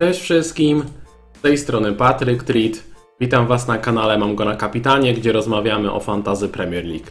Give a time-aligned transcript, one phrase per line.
[0.00, 0.82] Cześć wszystkim,
[1.38, 2.72] z tej strony Patryk Treat.
[3.20, 7.06] Witam Was na kanale Mam Go na Kapitanie, gdzie rozmawiamy o fantazy Premier League.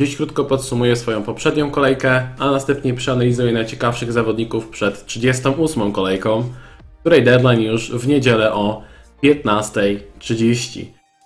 [0.00, 6.44] Dziś krótko podsumuję swoją poprzednią kolejkę, a następnie przeanalizuję najciekawszych zawodników przed 38 kolejką,
[7.00, 8.82] której deadline już w niedzielę o
[9.24, 10.84] 15.30.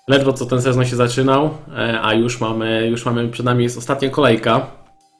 [0.09, 3.79] Ledwo co ten sezon się zaczynał, e, a już mamy, już mamy przed nami jest
[3.79, 4.67] ostatnia kolejka.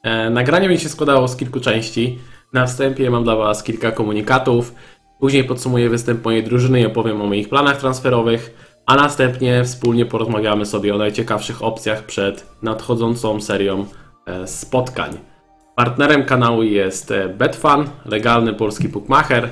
[0.03, 2.19] E, Nagranie mi się składało z kilku części.
[2.53, 4.75] Na wstępie mam dla Was kilka komunikatów,
[5.23, 8.53] później podsumuję występ mojej drużyny i opowiem o moich planach transferowych,
[8.85, 13.85] a następnie wspólnie porozmawiamy sobie o najciekawszych opcjach przed nadchodzącą serią
[14.25, 15.17] e, spotkań.
[15.75, 19.49] Partnerem kanału jest e, Betfan, legalny polski bookmacher.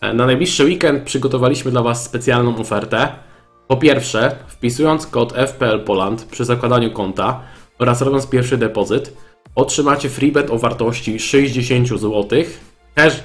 [0.00, 3.08] E, Na najbliższy weekend przygotowaliśmy dla Was specjalną ofertę.
[3.68, 7.40] Po pierwsze, wpisując kod FPL Poland przy zakładaniu konta
[7.78, 9.16] oraz robiąc pierwszy depozyt,
[9.54, 12.28] otrzymacie freebet o wartości 60 zł,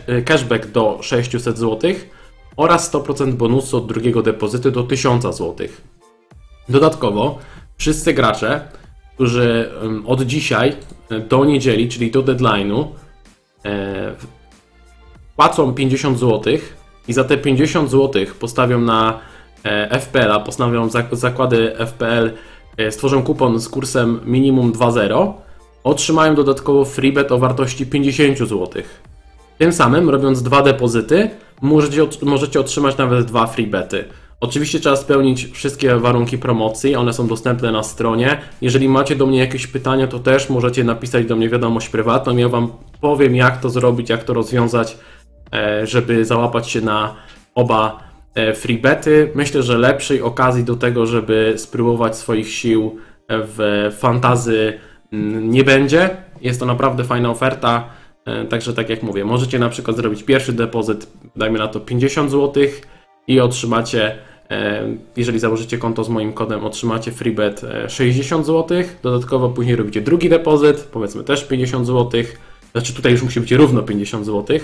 [0.10, 1.94] y, cashback do 600 zł
[2.58, 5.56] oraz 100% bonusu od drugiego depozytu do 1000 zł.
[6.70, 7.40] Dodatkowo,
[7.78, 8.68] wszyscy gracze,
[9.16, 9.72] którzy
[10.06, 10.76] od dzisiaj
[11.12, 12.86] y, do niedzieli, czyli do deadline'u,
[13.66, 14.16] e,
[15.36, 16.54] płacą 50 zł
[17.08, 19.20] i za te 50 zł postawią na
[19.66, 22.32] e, FPL-a, postanowią zak- zakłady FPL,
[22.78, 25.34] e, stworzą kupon z kursem minimum 2.0,
[25.84, 28.70] otrzymają dodatkowo freebet o wartości 50 zł.
[29.64, 31.30] Tym samym, robiąc dwa depozyty,
[31.62, 34.06] możecie, możecie otrzymać nawet dwa freebety.
[34.40, 38.42] Oczywiście trzeba spełnić wszystkie warunki promocji, one są dostępne na stronie.
[38.62, 42.38] Jeżeli macie do mnie jakieś pytania, to też możecie napisać do mnie wiadomość prywatną.
[42.38, 44.98] Ja Wam powiem, jak to zrobić, jak to rozwiązać,
[45.54, 47.16] e, żeby załapać się na
[47.56, 48.04] oba
[48.36, 49.32] e, freebety.
[49.36, 52.98] Myślę, że lepszej okazji do tego, żeby spróbować swoich sił
[53.30, 54.80] w fantazy
[55.14, 56.10] mm, nie będzie.
[56.42, 58.03] Jest to naprawdę fajna oferta.
[58.26, 62.32] E, Także tak jak mówię, możecie na przykład zrobić pierwszy depozyt, dajmy na to 50
[62.32, 62.64] zł
[63.28, 64.18] i otrzymacie,
[64.50, 68.84] e, jeżeli założycie konto z moim kodem, otrzymacie freebet e, 60 zł.
[69.04, 72.24] Dodatkowo później robicie drugi depozyt, powiedzmy też 50 zł.
[72.72, 74.58] Znaczy tutaj już musi być równo 50 zł.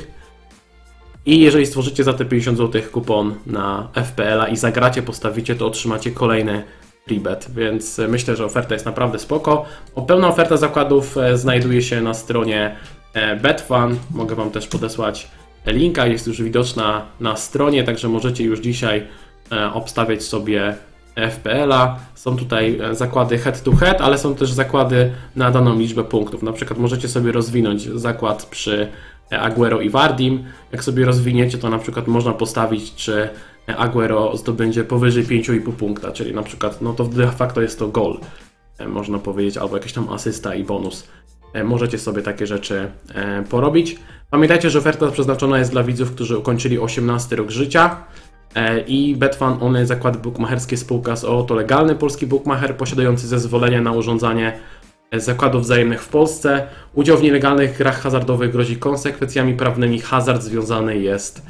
[1.26, 6.12] I jeżeli stworzycie za te 50 zł kupon na FPL-a i zagracie, postawicie, to otrzymacie
[6.12, 6.64] kolejny
[7.08, 9.66] freebet, więc e, myślę, że oferta jest naprawdę spoko.
[10.08, 12.76] Pełna oferta zakładów znajduje się na stronie
[13.42, 13.98] Betfan.
[14.12, 15.28] Mogę Wam też podesłać
[15.66, 19.08] linka, jest już widoczna na stronie, także możecie już dzisiaj
[19.52, 20.76] e, obstawiać sobie
[21.16, 22.00] FPL-a.
[22.16, 26.44] Są tutaj e, zakłady head to head, ale są też zakłady na daną liczbę punktów.
[26.44, 28.88] Na przykład możecie sobie rozwinąć zakład przy
[29.32, 30.44] e, Aguero i Wardim.
[30.72, 33.30] Jak sobie rozwiniecie, to na przykład można postawić, czy
[33.78, 38.20] Aguero zdobędzie powyżej 5,5 punkta, czyli na przykład, no to de facto jest to gol,
[38.78, 41.08] e, można powiedzieć, albo jakaś tam asysta i bonus.
[41.54, 43.96] E, Możecie sobie takie rzeczy e, porobić.
[44.32, 47.96] Pamiętajcie, że oferta przeznaczona jest dla widzów, którzy ukończyli 18 rok życia.
[48.56, 53.82] E, I Betfan Online Zakłady Bukmacherskie Spółka z OO to legalny polski bookmacher posiadający zezwolenie
[53.82, 54.60] na urządzanie
[55.14, 56.68] zakładów wzajemnych w Polsce.
[56.94, 60.00] Udział w nielegalnych grach hazardowych grozi konsekwencjami prawnymi.
[60.00, 61.42] Hazard związany jest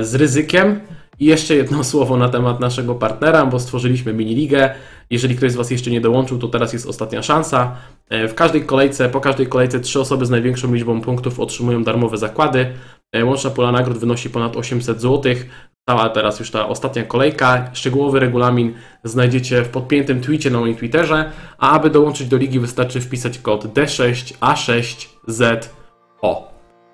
[0.00, 0.80] z ryzykiem.
[1.20, 4.70] I jeszcze jedno słowo na temat naszego partnera, bo stworzyliśmy mini-ligę.
[5.10, 7.76] Jeżeli ktoś z Was jeszcze nie dołączył, to teraz jest ostatnia szansa.
[8.10, 12.18] E, W każdej kolejce, po każdej kolejce trzy osoby z największą liczbą punktów otrzymują darmowe
[12.18, 12.66] zakłady.
[13.12, 15.34] E, Łączna pula nagród wynosi ponad 800 zł.
[15.82, 17.70] Stała teraz już ta ostatnia kolejka.
[17.72, 18.74] Szczegółowy regulamin
[19.04, 21.32] znajdziecie w podpiętym tweetie na moim Twitterze.
[21.58, 26.36] A aby dołączyć do ligi wystarczy wpisać kod D6A6ZO.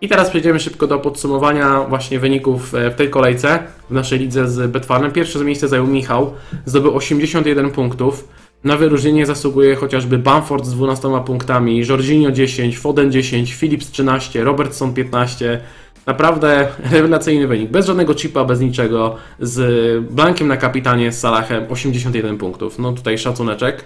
[0.01, 3.59] I teraz przejdziemy szybko do podsumowania właśnie wyników e, w tej kolejce
[3.91, 5.13] w naszej lidze z Betfarmem.
[5.13, 8.29] Pierwsze miejsce zajął Michał, zdobył 81 punktów.
[8.65, 14.95] Na wyróżnienie zasługuje chociażby Bamford z 12 punktami, Jorginho 10, Foden 10, Phillips 13, Robertson
[14.95, 15.61] 15.
[16.07, 17.71] Naprawdę rewelacyjny wynik.
[17.71, 19.17] Bez żadnego chipa, bez niczego.
[19.41, 22.79] Z Blankiem na kapitanie, z Salahem 81 punktów.
[22.79, 23.85] No tutaj szacuneczek.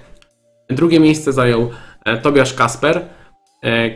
[0.69, 1.71] Drugie miejsce zajął
[2.05, 3.09] e, Tobiasz Kasper,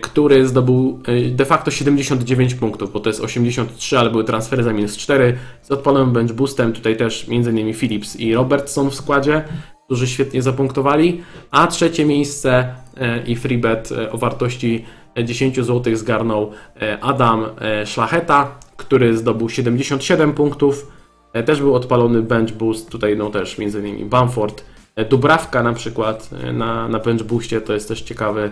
[0.03, 4.73] który zdobył e, de facto 79 punktów, bo to jest 83, ale były transfery za
[4.73, 5.39] minus 4.
[5.63, 7.75] Z odpalonym bench boostem tutaj też m.in.
[7.75, 9.45] Phillips i Robertson w składzie,
[9.85, 11.23] którzy świetnie zapunktowali.
[11.51, 14.85] A trzecie miejsce e, i freebet e, o wartości
[15.25, 16.51] 10 zł zgarnął
[16.83, 20.93] e, Adam e, Szlacheta, który zdobył 77 punktów.
[21.33, 24.09] E, Też był odpalony bench boost, tutaj no też m.in.
[24.09, 24.65] Bamford,
[24.97, 28.51] e, Dubrawka na przykład e, na, na bench boostie, to jest też ciekawy,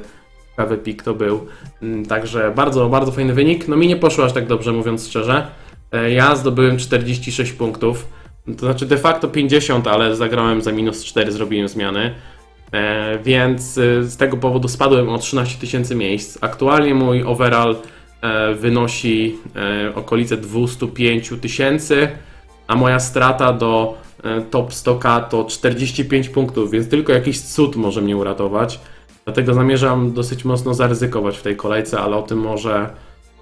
[0.50, 1.46] ciekawy pik to był.
[1.82, 3.68] Mm, Także bardzo, bardzo fajny wynik.
[3.68, 5.46] No mi nie poszło aż tak dobrze, mówiąc szczerze.
[5.92, 8.06] E, Ja zdobyłem 46 punktów,
[8.46, 12.14] to znaczy de facto 50, ale zagrałem za minus 4, zrobiłem zmiany.
[12.72, 16.38] E, Więc e, z tego powodu spadłem o 13 tysięcy miejsc.
[16.40, 17.76] Aktualnie mój overall
[18.22, 19.36] e, wynosi
[19.94, 22.08] okolice 205 tysięcy.
[22.66, 23.98] a moja strata do
[24.50, 28.80] top 100k to 45 punktów, więc tylko jakiś cud może mnie uratować.
[29.24, 32.90] Dlatego zamierzam dosyć mocno zaryzykować w tej kolejce, ale o tym może,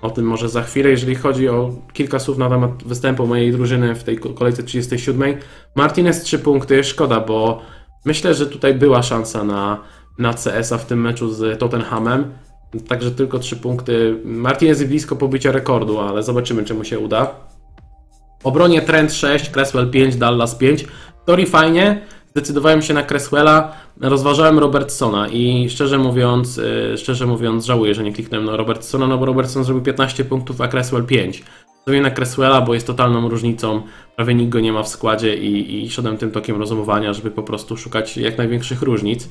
[0.03, 0.91] o tym może za chwilę.
[0.91, 5.37] Jeżeli chodzi o kilka słów na temat występu mojej drużyny w tej kolejce 37,
[5.75, 7.61] Martinez 3 punkty, szkoda, bo
[8.05, 9.83] myślę, że tutaj była szansa na,
[10.19, 12.33] na CS-a w tym meczu z Tottenhamem.
[12.89, 14.21] Także tylko 3 punkty.
[14.25, 17.35] Martinez jest blisko pobicia rekordu, ale zobaczymy, czy mu się uda.
[18.45, 20.87] Obronie Trent 6, Cresswell 5, Dallas 5.
[21.25, 22.07] Tori fajnie.
[22.31, 28.13] Zdecydowałem się na Cresswella, rozważałem Robertsona i szczerze mówiąc, yy, szczerze mówiąc żałuję, że nie
[28.13, 31.43] kliknąłem na Robertsona, no bo Robertson zrobił 15 punktów, a Cresswell 5.
[31.87, 33.83] Zrobiłem na Cresswella, bo jest totalną różnicą,
[34.17, 37.43] prawie nikt go nie ma w składzie i, i szedłem tym tokiem rozumowania, żeby po
[37.43, 39.29] prostu szukać jak największych różnic.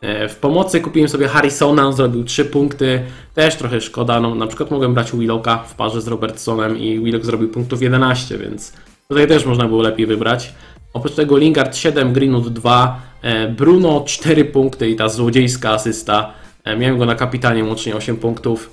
[0.00, 3.02] E, W pomocy kupiłem sobie Harrisona, on zrobił 3 punkty,
[3.34, 7.24] też trochę szkoda, no na przykład mogłem brać Willocka w parze z Robertsonem i Willock
[7.24, 8.72] zrobił punktów 11, więc
[9.08, 10.54] tutaj też można było lepiej wybrać.
[10.92, 16.32] Oprócz tego Lingard 7, Greenwood 2, e, Bruno 4 punkty i ta złodziejska asysta.
[16.64, 18.70] E, Miałem go na kapitanie łącznie 8 punktów.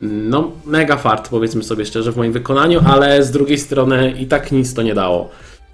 [0.00, 4.52] No, mega fart, powiedzmy sobie szczerze, w moim wykonaniu, ale z drugiej strony i tak
[4.52, 5.30] nic to nie dało.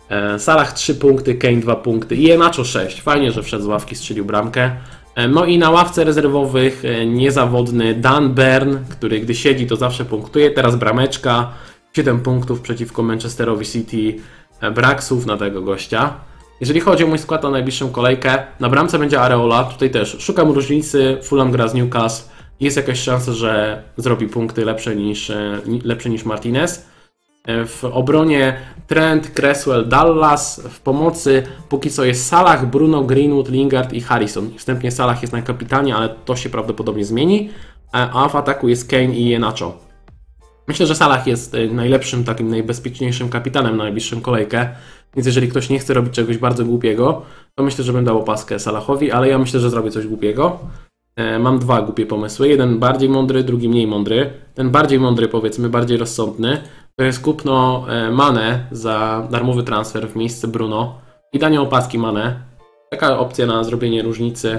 [0.08, 3.02] E, Salah 3 punkty, Kane 2 punkty i Enacho 6.
[3.02, 4.70] Fajnie, że wszedł z ławki, strzelił bramkę.
[5.28, 10.50] No i na ławce rezerwowych niezawodny Dan Byrne, który gdy siedzi to zawsze punktuje.
[10.50, 11.52] Teraz brameczka,
[11.96, 14.14] 7 punktów przeciwko Manchesterowi City.
[14.70, 16.14] Brak słów na tego gościa.
[16.60, 20.50] Jeżeli chodzi o mój skład na najbliższą kolejkę, na bramce będzie Areola, tutaj też szukam
[20.50, 22.30] różnicy, Fulham gra z Newcastle,
[22.60, 26.86] jest jakaś szansa, że zrobi punkty lepsze niż, e, lepsze niż Martinez.
[27.46, 28.56] E, W obronie
[28.86, 30.60] Trent, Cresswell, Dallas.
[30.70, 34.50] W pomocy póki co jest Salah, Bruno, Greenwood, Lingard i Harrison.
[34.56, 37.50] Wstępnie Salah jest na kapitanie, ale to się prawdopodobnie zmieni.
[37.94, 39.91] E, A w ataku jest Kane i Enacho.
[40.68, 44.68] Myślę, że Salah jest e, najlepszym, takim najbezpieczniejszym kapitanem na najbliższą kolejkę.
[45.16, 47.22] Więc jeżeli ktoś nie chce robić czegoś bardzo głupiego,
[47.54, 50.58] to myślę, że bym dał opaskę Salahowi, ale ja myślę, że zrobię coś głupiego.
[51.16, 52.48] E, Mam dwa głupie pomysły.
[52.48, 54.30] Jeden bardziej mądry, drugi mniej mądry.
[54.54, 56.62] Ten bardziej mądry, powiedzmy, bardziej rozsądny,
[56.96, 61.00] to jest kupno e, Mane za darmowy transfer w miejsce Bruno
[61.32, 62.42] i danie opaski Mane.
[62.90, 64.58] Taka opcja na zrobienie różnicy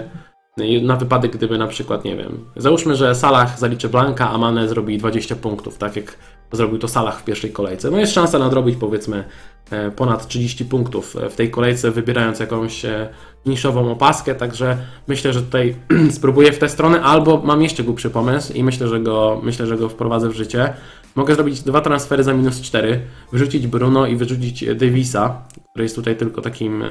[0.82, 4.98] na wypadek, gdyby na przykład, nie wiem, załóżmy, że Salah zaliczy Blanka, a Mane zrobi
[4.98, 6.18] 20 punktów, tak jak
[6.52, 7.92] zrobił to Salah w pierwszej kolejce.
[7.92, 9.24] No jest szansa nadrobić, powiedzmy,
[9.72, 13.10] e, ponad 30 punktów w tej kolejce, wybierając jakąś e,
[13.46, 14.78] niszową opaskę, także
[15.08, 15.76] myślę, że tutaj
[16.18, 19.78] spróbuję w tę stronę, albo mam jeszcze głupszy pomysł i myślę, że go, myślę, że
[19.78, 20.74] go wprowadzę w życie.
[21.16, 23.02] Mogę zrobić dwa transfery za minus 4,
[23.32, 26.88] wyrzucić Bruno i wyrzucić Davisa, który jest tutaj tylko takim e,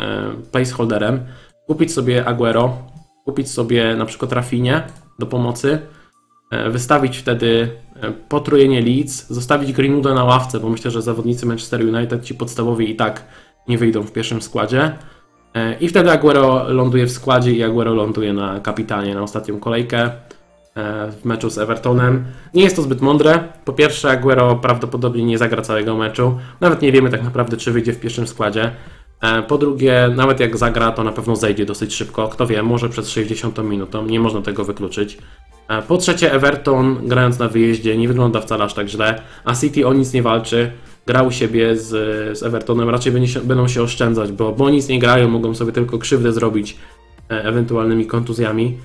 [0.52, 1.20] placeholderem,
[1.66, 2.91] kupić sobie Aguero,
[3.24, 4.82] kupić sobie na przykład Rafinie
[5.18, 5.78] do pomocy,
[6.50, 7.68] e, wystawić wtedy
[8.02, 12.90] e, potrojenie Leeds, zostawić Greenwooda na ławce, bo myślę, że zawodnicy Manchester United ci podstawowi
[12.90, 13.24] i tak
[13.68, 14.92] nie wyjdą w pierwszym składzie.
[15.54, 20.10] E, I wtedy Aguero ląduje w składzie i Aguero ląduje na kapitanie na ostatnią kolejkę
[21.20, 22.24] w meczu z Evertonem.
[22.54, 23.48] Nie jest to zbyt mądre.
[23.64, 26.38] Po pierwsze, Aguero prawdopodobnie nie zagra całego meczu.
[26.60, 28.70] Nawet nie wiemy tak naprawdę, czy wyjdzie w pierwszym składzie.
[29.22, 32.28] E, Po drugie, nawet jak zagra, to na pewno zejdzie dosyć szybko.
[32.28, 35.18] Kto wie, może przed 60 minutą, nie można tego wykluczyć.
[35.68, 39.86] E, Po trzecie, Everton grając na wyjeździe nie wygląda wcale aż tak źle, a City
[39.86, 40.72] o nic nie walczy.
[41.06, 41.88] Gra u siebie z,
[42.38, 43.12] z Evertonem, raczej
[43.44, 46.76] będą się oszczędzać, bo, bo nic nie grają, mogą sobie tylko krzywdę zrobić
[47.30, 48.78] e, ewentualnymi kontuzjami.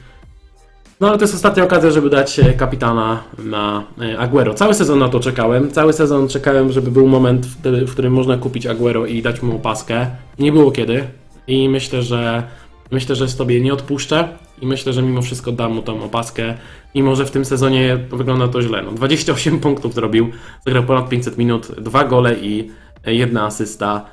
[1.00, 4.54] No ale to jest ostatnia okazja, żeby dać e, kapitana na e, Aguero.
[4.54, 5.72] Cały sezon na to czekałem.
[5.72, 10.08] Cały sezon czekałem, żeby był moment, w którym można kupić Aguero i dać mu opaskę.
[10.40, 11.04] Nie było kiedy.
[11.48, 12.44] I myślę, że
[12.92, 14.28] myślę, że sobie nie odpuszczę
[14.62, 16.54] i myślę, że mimo wszystko dam mu tą opaskę.
[16.96, 18.84] Mimo, że w tym sezonie wygląda to źle.
[18.84, 20.32] No, 28 punktów zrobił,
[20.66, 22.72] zagrał ponad 500 minut, dwa gole i
[23.06, 24.06] e, jedna asysta.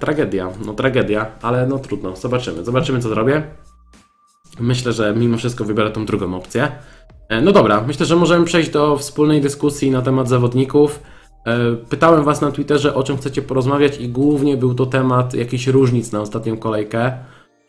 [0.00, 2.16] Tragedia, no tragedia, ale no trudno.
[2.16, 3.42] Zobaczymy, zobaczymy co zrobię.
[4.60, 6.72] Myślę, że mimo wszystko wybiorę tą drugą opcję.
[7.28, 11.02] E, No dobra, myślę, że możemy przejść do wspólnej dyskusji na temat zawodników.
[11.46, 11.58] E,
[11.90, 16.12] Pytałem Was na Twitterze, o czym chcecie porozmawiać, i głównie był to temat jakichś różnic
[16.12, 17.12] na ostatnią kolejkę.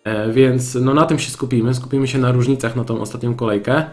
[0.03, 1.73] E, Więc no na tym się skupimy.
[1.73, 3.85] Skupimy się na różnicach na tą ostatnią kolejkę.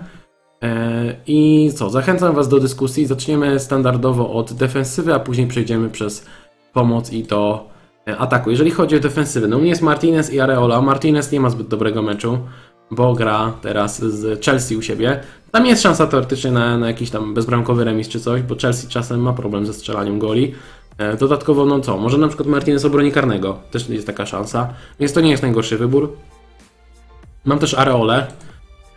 [1.26, 3.06] I co, zachęcam Was do dyskusji.
[3.06, 6.26] Zaczniemy standardowo od defensywy, a później przejdziemy przez
[6.72, 7.68] pomoc i do
[8.18, 8.50] ataku.
[8.50, 10.80] Jeżeli chodzi o defensywę, no u mnie jest Martinez i Areola.
[10.82, 12.38] Martinez nie ma zbyt dobrego meczu,
[12.94, 15.20] bo gra teraz z Chelsea u siebie.
[15.50, 19.20] Tam jest szansa teoretycznie na, na jakiś tam bezbramkowy remis czy coś, bo Chelsea czasem
[19.20, 20.54] ma problem ze strzelaniem goli.
[20.98, 24.68] E, Dodatkowo, no co, może na przykład Martinez obroni karnego, też jest taka szansa,
[25.00, 26.16] więc to nie jest najgorszy wybór.
[27.44, 28.26] Mam też Areolę.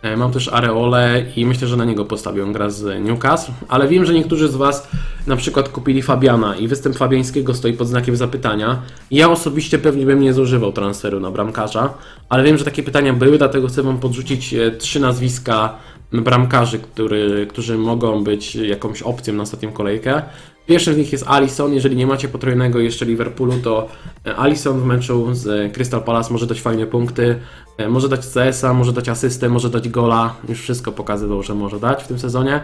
[0.02, 2.42] E, Mam też Areole i myślę, że na niego postawię.
[2.42, 4.88] On gra z Newcastle, ale wiem, że niektórzy z Was
[5.26, 8.82] na przykład kupili Fabiana i występ Fabiańskiego stoi pod znakiem zapytania.
[9.10, 11.94] Ja osobiście pewnie bym nie zużywał transferu na bramkarza,
[12.28, 15.74] ale wiem, że takie pytania były, dlatego chcę Wam podrzucić e, trzy nazwiska
[16.12, 20.22] bramkarzy, który, którzy mogą być jakąś opcją na ostatnią kolejkę.
[20.68, 21.74] Pierwszy z nich jest Alisson.
[21.74, 23.88] Jeżeli nie macie potrójnego jeszcze Liverpoolu, to
[24.26, 27.38] e, Alisson w meczu z Crystal Palace może dać fajne punkty.
[27.78, 30.34] E, Może dać CS-a, może dać asystę, może dać gola.
[30.48, 32.60] Już wszystko pokazywał, że może dać w tym sezonie.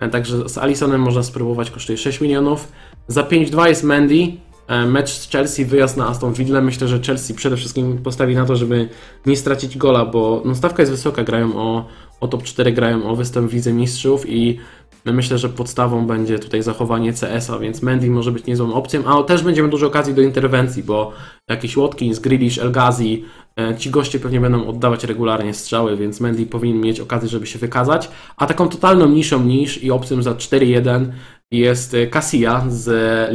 [0.00, 2.68] E, Także z Alissonem można spróbować, kosztuje 6 milionów.
[3.08, 4.26] Za 5-2 jest Mendy.
[4.68, 6.60] E, Mecz z Chelsea, wyjazd na Aston Villa.
[6.60, 8.88] Myślę, że Chelsea przede wszystkim postawi na to, żeby
[9.26, 11.86] nie stracić gola, bo no, stawka jest wysoka, grają o,
[12.24, 14.58] o top 4, grają o występ w Lidze Mistrzów i
[15.04, 19.42] myślę, że podstawą będzie tutaj zachowanie CS-a, więc Mendy może być niezłą opcją, a też
[19.42, 21.12] będziemy dużo okazji do interwencji, bo
[21.50, 23.24] jakiś Watkins, Grealish, El Ghazi,
[23.60, 27.58] e, ci goście pewnie będą oddawać regularnie strzały, więc Mendy powinien mieć okazję, żeby się
[27.58, 28.10] wykazać.
[28.36, 31.06] A taką totalną niszą niż i opcją za 4-1
[31.50, 32.86] jest e, Casilla z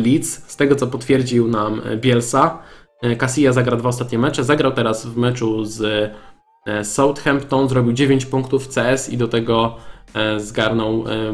[0.05, 2.59] Leeds, z tego co potwierdził nam e, Bielsa.
[3.17, 6.11] Casilla zagra dwa ostatnie mecze, zagrał teraz w meczu z
[6.83, 9.75] Southampton, zrobił 9 punktów w CS i do tego
[10.13, 11.33] e, zgarnął e,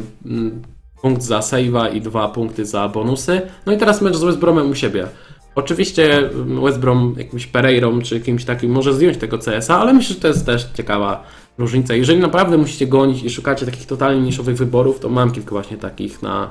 [1.02, 3.42] punkt za save'a i dwa punkty za bonusy.
[3.66, 5.08] No i teraz mecz z West Bromem u siebie.
[5.56, 6.30] Oczywiście
[6.64, 10.28] West Brom jakimś Pereirą czy kimś takim może zdjąć tego CS-a, ale myślę, że to
[10.28, 11.24] jest też ciekawa
[11.58, 11.94] różnica.
[11.94, 16.22] Jeżeli naprawdę musicie gonić i szukacie takich totalnie niszowych wyborów, to mam kilka właśnie takich
[16.22, 16.50] na,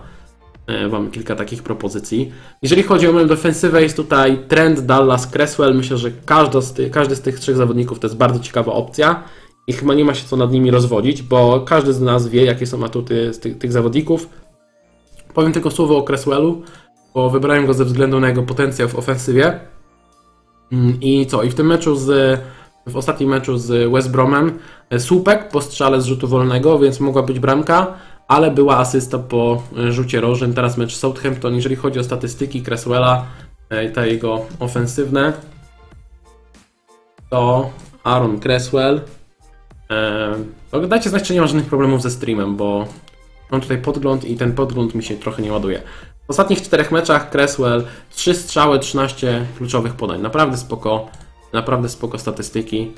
[0.66, 2.33] e, Mam kilka takich propozycji.
[2.62, 5.75] Jeżeli chodzi o moją defensywę, jest tutaj Trent, Dallas, Cresswell.
[5.75, 9.25] Myślę, że każdy z, tych, każdy z tych trzech zawodników to jest bardzo ciekawa opcja
[9.66, 12.66] i chyba nie ma się co nad nimi rozwodzić, bo każdy z nas wie, jakie
[12.66, 14.28] są atuty z tych, tych zawodników.
[15.35, 16.62] Powiem tylko słowo o Cresswellu,
[17.14, 19.61] bo wybrałem go ze względu na jego potencjał w ofensywie.
[20.73, 21.42] Mm, I co?
[21.42, 22.40] I w tym meczu z.
[22.87, 24.59] W ostatnim meczu z West Bromem
[24.90, 27.94] e, słupek po strzale z rzutu wolnego, więc mogła być bramka,
[28.28, 30.54] ale była asysta po e, rzucie rożnym.
[30.54, 31.54] Teraz mecz Southampton.
[31.54, 33.26] Jeżeli chodzi o statystyki Cresswella,
[33.70, 35.32] e, te jego ofensywne,
[37.30, 37.70] to
[38.04, 39.00] Aaron Cresswell.
[39.90, 40.34] E,
[40.70, 42.86] to dajcie znać, czy nie ma żadnych problemów ze streamem, bo
[43.50, 45.82] mam tutaj podgląd i ten podgląd mi się trochę nie ładuje.
[46.26, 50.20] W ostatnich czterech meczach Cresswell 3 strzały, 13 kluczowych podań.
[50.20, 51.08] Naprawdę spoko,
[51.52, 52.92] naprawdę spoko statystyki.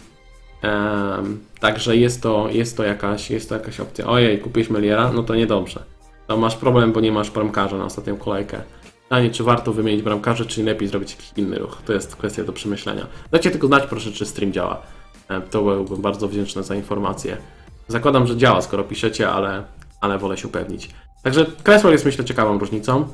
[1.60, 4.06] Także jest to, jest, to jakaś, jest to jakaś opcja.
[4.06, 5.12] Ojej, kupiłeś Meliera?
[5.12, 5.82] No to niedobrze.
[6.26, 8.60] To masz problem, bo nie masz bramkarza na ostatnią kolejkę.
[9.02, 11.78] Pytanie, czy warto wymienić bramkarza, czy lepiej zrobić jakiś inny ruch.
[11.84, 13.06] To jest kwestia do przemyślenia.
[13.30, 14.82] Dajcie tylko znać proszę, czy stream działa.
[15.50, 17.36] To byłbym bardzo wdzięczny za informację.
[17.88, 19.64] Zakładam, że działa, skoro piszecie, ale,
[20.00, 20.90] ale wolę się upewnić.
[21.22, 23.08] Także Cresswell jest myślę ciekawą różnicą.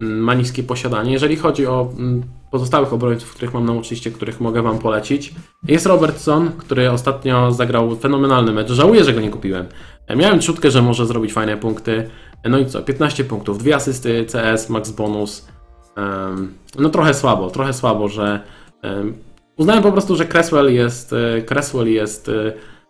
[0.00, 1.12] Mm, Ma niskie posiadanie.
[1.12, 5.34] Jeżeli chodzi o mm, pozostałych obrońców, których mam na uczciście, których mogę Wam polecić,
[5.68, 8.70] jest Robertson, który ostatnio zagrał fenomenalny mecz.
[8.70, 9.66] Żałuję, że go nie kupiłem.
[10.06, 12.10] E, Miałem czutkę, że może zrobić fajne punkty.
[12.42, 12.82] E, No i co?
[12.82, 15.48] 15 punktów, dwie asysty, CS, max bonus.
[16.78, 18.40] No trochę słabo, trochę słabo, że
[18.82, 19.14] em,
[19.56, 22.30] uznałem po prostu, że Cresswell jest, e, Cresswell jest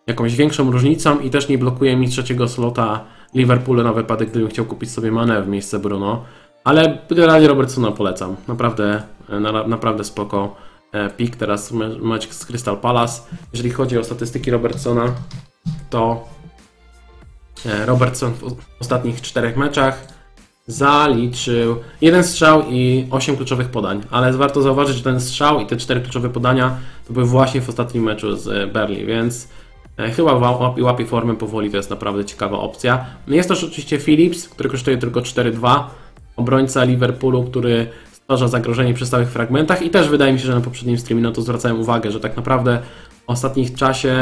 [0.07, 4.65] jakąś większą różnicą i też nie blokuje mi trzeciego slota Liverpoolu na wypadek, gdybym chciał
[4.65, 6.25] kupić sobie Mane w miejsce Bruno.
[6.65, 8.37] Ale generalnie Robertsona polecam.
[8.49, 10.57] Naprawdę, e, na, naprawdę spoko
[10.93, 11.37] e, pik.
[11.37, 13.23] Teraz me- mecz z Crystal Palace.
[13.53, 15.15] Jeżeli chodzi o statystyki Robertsona,
[15.91, 16.29] to
[17.67, 20.07] e, Robertson w ostatnich czterech meczach
[20.67, 24.03] zaliczył jeden strzał i 8 kluczowych podań.
[24.11, 26.77] Ale warto zauważyć, że ten strzał i te cztery kluczowe podania
[27.07, 29.49] to były właśnie w ostatnim meczu z Berlin, więc
[30.17, 33.07] chyba łapie, łapie formę powoli, to jest naprawdę ciekawa opcja.
[33.27, 35.85] No Jest też oczywiście Phillips, który kosztuje tylko 4-2,
[36.41, 40.61] obrońca Liverpoolu, który stwarza zagrożenie przy stałych fragmentach i też wydaje mi się, że na
[40.61, 42.79] poprzednim streamie na to zwracałem uwagę, że tak naprawdę
[43.27, 44.17] w ostatnim czasie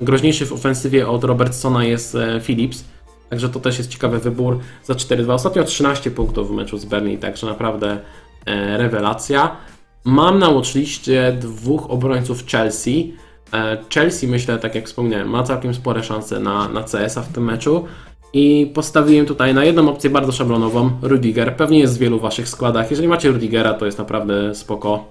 [0.00, 2.84] groźniejszy w ofensywie od Robertsona jest e, Phillips.
[3.30, 5.32] Także to też jest ciekawy wybór za 4-2.
[5.32, 7.98] Ostatnio 13 punktów w meczu z Berlin, także naprawdę
[8.46, 9.56] e, rewelacja.
[10.04, 13.14] Mam na watchliście dwóch obrońców Chelsea.
[13.52, 17.44] E, Chelsea, myślę, tak jak wspomniałem, ma całkiem spore szanse na, na CS-a w tym
[17.44, 17.84] meczu.
[18.32, 21.56] I postawiłem tutaj na jedną opcję bardzo szablonową, Rudiger.
[21.56, 22.90] Pewnie jest w wielu waszych składach.
[22.90, 25.04] Jeżeli macie Rudigera, to jest naprawdę spoko,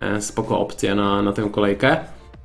[0.00, 1.96] e, spoko opcja na, na tę kolejkę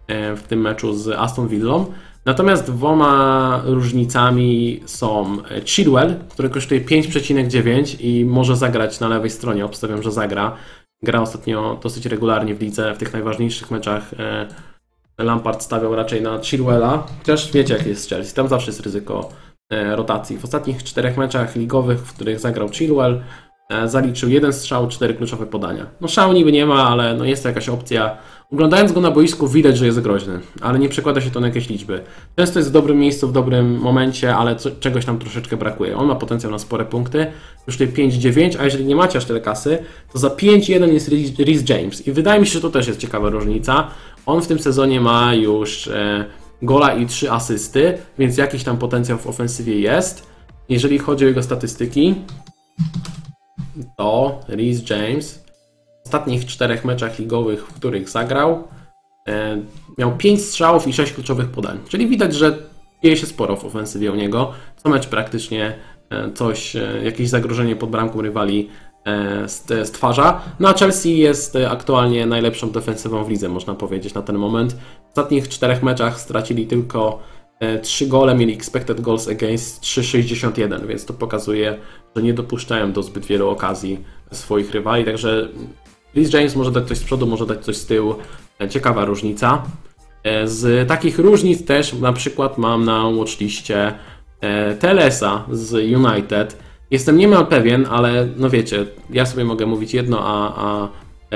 [0.08, 1.86] e, w tym meczu z Aston Villą.
[2.26, 9.66] Natomiast dwoma różnicami są Chilwell, który kosztuje 5,9 i może zagrać na lewej stronie.
[9.66, 10.56] Obstawiam, że zagra.
[11.04, 14.14] Gra ostatnio dosyć regularnie w lidze, w tych najważniejszych meczach.
[14.20, 14.48] e,
[15.18, 17.04] Lampard stawiał raczej na Chilwella.
[17.20, 19.30] Chociaż wiecie, jak jest z Chelsea, tam zawsze jest ryzyko
[19.70, 20.38] rotacji.
[20.38, 23.22] W ostatnich czterech meczach ligowych, w których zagrał Chilwell,
[23.70, 25.86] e, zaliczył jeden strzał, cztery kluczowe podania.
[26.02, 28.18] No szału niby nie ma, ale no jest to jakaś opcja.
[28.52, 31.70] Oglądając go na boisku widać, że jest groźny, ale nie przekłada się to na jakieś
[31.70, 32.04] liczby.
[32.36, 35.98] Często jest w dobrym miejscu, w dobrym momencie, ale co, czegoś tam troszeczkę brakuje.
[35.98, 37.28] On ma potencjał na spore punkty,
[37.68, 39.84] już tutaj 5-9, a jeżeli nie macie aż tyle kasy,
[40.14, 41.10] to za 5-1 jest
[41.40, 42.08] Rhys James.
[42.08, 43.88] I wydaje mi się, że to też jest ciekawa różnica.
[44.26, 46.26] On w tym sezonie ma już e,
[46.62, 50.28] gola i 3 asysty, więc jakiś tam potencjał w ofensywie jest.
[50.70, 52.16] Jeżeli chodzi o jego statystyki,
[53.98, 55.44] to Rhys James
[56.04, 58.68] w ostatnich czterech meczach ligowych, w których zagrał,
[59.28, 59.62] e,
[59.98, 61.80] miał 5 strzałów i 6 kluczowych podań.
[61.89, 62.58] Czyli widać, że
[63.04, 64.51] dzieje się sporo w ofensywie u niego.
[64.75, 65.75] Co mecz praktycznie
[66.10, 68.70] e, coś, e, jakieś zagrożenie pod bramką rywali
[69.84, 70.42] stwarza.
[70.60, 74.74] No a Chelsea jest aktualnie najlepszą defensywą w lidze, można powiedzieć na ten moment.
[74.74, 77.20] W ostatnich czterech meczach stracili tylko
[77.82, 81.78] 3 gole, mieli expected goals against 3,61, więc to pokazuje,
[82.16, 84.00] że nie dopuszczają do zbyt wielu okazji
[84.32, 85.50] swoich rywali, także
[86.16, 88.16] Rhys James może dać coś z przodu, może dać coś z tyłu.
[88.70, 89.63] Ciekawa różnica.
[90.46, 93.94] Z takich różnic też na przykład mam na watchliście
[94.80, 96.58] Telesa z United.
[96.91, 100.89] Jestem niemal pewien, ale no wiecie, ja sobie mogę mówić jedno, a, a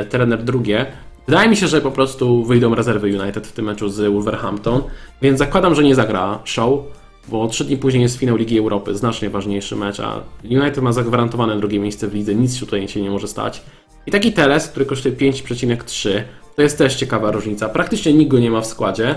[0.03, 0.85] trener drugie.
[1.27, 4.83] Wydaje mi się, że po prostu wyjdą rezerwy United w tym meczu z Wolverhampton,
[5.21, 6.79] więc zakładam, że nie zagra show,
[7.27, 11.57] bo trzy dni później jest finał Ligi Europy, znacznie ważniejszy mecz, a United ma zagwarantowane
[11.57, 13.61] drugie miejsce w lidze, nic się tutaj się nie może stać.
[14.07, 16.21] I taki Teles, który kosztuje 5,3,
[16.55, 17.69] to jest też ciekawa różnica.
[17.69, 19.15] Praktycznie nikt go nie ma w składzie,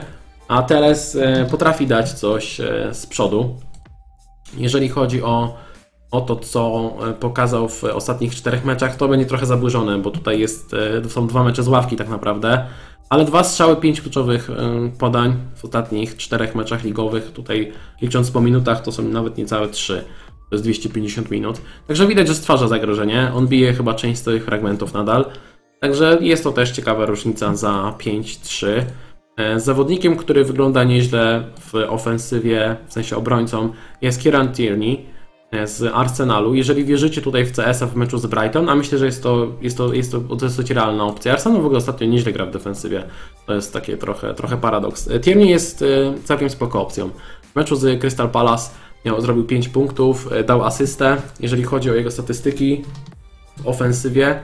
[0.49, 3.57] a Teles e, potrafi dać coś e, z przodu.
[4.59, 5.66] Jeżeli chodzi o
[6.17, 10.41] o to, co e, pokazał w ostatnich czterech meczach, to będzie trochę zaburzone, bo tutaj
[10.41, 12.67] jest, e, są dwa mecze z ławki tak naprawdę,
[13.09, 14.55] ale dwa strzały, pięć kluczowych e,
[14.99, 20.05] podań w ostatnich czterech meczach ligowych, tutaj licząc po minutach, to są nawet niecałe trzy.
[20.51, 21.61] To jest 250 minut.
[21.87, 23.33] Także widać, że stwarza zagrożenie.
[23.35, 25.25] On bije chyba część tych fragmentów nadal.
[25.81, 28.67] Także jest to też ciekawa różnica za 5-3.
[29.57, 35.07] Zawodnikiem, który wygląda nieźle w ofensywie, w sensie obrońcą, jest Kieran Tierney
[35.65, 36.55] z Arsenalu.
[36.55, 39.77] Jeżeli wierzycie tutaj w CS-a w meczu z Brighton, a myślę, że jest to, jest
[39.77, 41.33] to, jest to dosyć realna opcja.
[41.33, 43.05] Arsenal w ogóle ostatnio nieźle gra w defensywie.
[43.47, 45.09] To jest takie trochę, trochę paradoks.
[45.23, 45.87] Tierney jest e,
[46.25, 47.11] całkiem spoko opcją.
[47.53, 48.71] W meczu z Crystal Palace
[49.05, 51.17] miał, zrobił 5 punktów, e, dał asystę.
[51.41, 52.85] Jeżeli chodzi o jego statystyki
[53.57, 54.41] w ofensywie,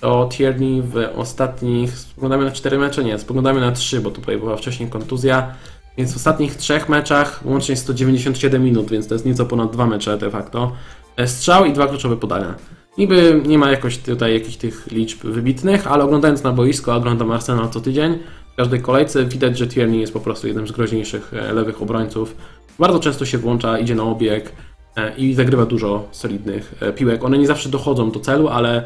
[0.00, 4.56] to Tierney w ostatnich, spoglądamy na 4 mecze, nie, spoglądamy na 3, bo tutaj była
[4.56, 5.54] wcześniej kontuzja.
[5.98, 10.18] Więc w ostatnich trzech meczach łącznie 197 minut, więc to jest nieco ponad dwa mecze
[10.18, 10.72] de facto.
[11.16, 12.54] E, strzał i dwa kluczowe podania.
[12.98, 17.68] Niby nie ma jakoś tutaj jakichś tych liczb wybitnych, ale oglądając na boisko, oglądam Arsenal
[17.68, 18.18] co tydzień,
[18.52, 22.36] w każdej kolejce widać, że Tierney jest po prostu jednym z groźniejszych e, lewych obrońców.
[22.78, 24.52] Bardzo często się włącza, idzie na obieg
[24.96, 27.24] e, i zagrywa dużo solidnych piłek.
[27.24, 28.84] One nie zawsze dochodzą do celu, ale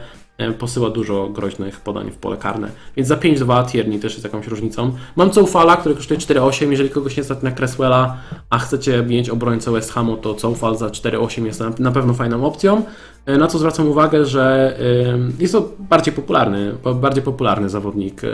[0.58, 2.68] posyła dużo groźnych podań w pole karne.
[2.96, 4.92] Więc za 5-2 Tierney też jest jakąś różnicą.
[5.16, 6.70] Mam Coufala, który kosztuje 4-8.
[6.70, 8.16] Jeżeli kogoś nie stać na Cresswella,
[8.50, 12.82] a chcecie mieć obrońcę West Hamu, to Coufal za 4-8 jest na pewno fajną opcją.
[13.26, 14.76] E, na co zwracam uwagę, że
[15.38, 18.28] jest to bardziej popularny, bardziej popularny zawodnik, e,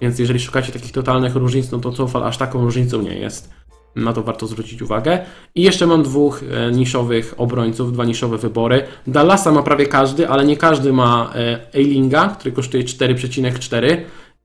[0.00, 3.55] więc jeżeli szukacie takich totalnych różnic, no to Coufal aż taką różnicą nie jest.
[3.96, 5.18] Na to warto zwrócić uwagę.
[5.54, 8.82] I jeszcze mam dwóch e, niszowych obrońców, dwa niszowe wybory.
[9.06, 11.32] Dallasa ma prawie każdy, ale nie każdy ma
[11.74, 13.96] Eilinga, który kosztuje 4,4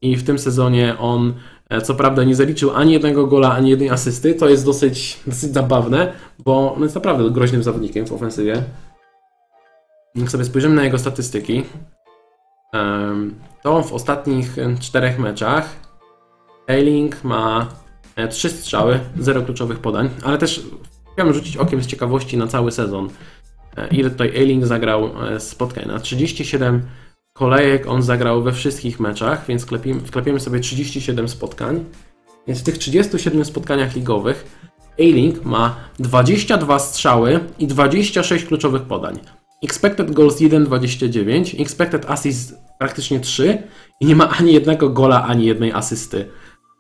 [0.02, 1.34] i w tym sezonie on
[1.70, 4.34] e, co prawda nie zaliczył ani jednego gola, ani jednej asysty.
[4.34, 8.64] To jest dosyć, dosyć zabawne, bo on jest naprawdę groźnym zawodnikiem w ofensywie.
[10.16, 11.64] Jak sobie spojrzymy na jego statystyki,
[13.64, 15.76] to w ostatnich czterech meczach
[16.68, 17.68] Eiling ma
[18.30, 20.62] trzy strzały, zero kluczowych podań, ale też
[21.14, 23.10] chciałem rzucić okiem z ciekawości na cały sezon.
[23.78, 25.88] E, ile tutaj Ailing zagrał e, spotkań?
[25.88, 26.82] Na 37
[27.34, 31.86] kolejek on zagrał we wszystkich meczach, więc wklepiemy, wklepiemy sobie 37 spotkań.
[32.48, 34.68] Więc w tych 37 spotkaniach ligowych
[35.00, 39.20] Ailing ma 22 strzały i 26 kluczowych podań.
[39.64, 43.64] Expected goals 1,29, expected assists praktycznie 3
[44.00, 46.30] i nie ma ani jednego gola, ani jednej asysty.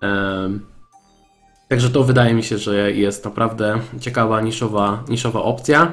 [0.02, 0.71] Um,
[1.72, 5.92] Także to wydaje mi się, że jest naprawdę ciekawa, niszowa, niszowa opcja.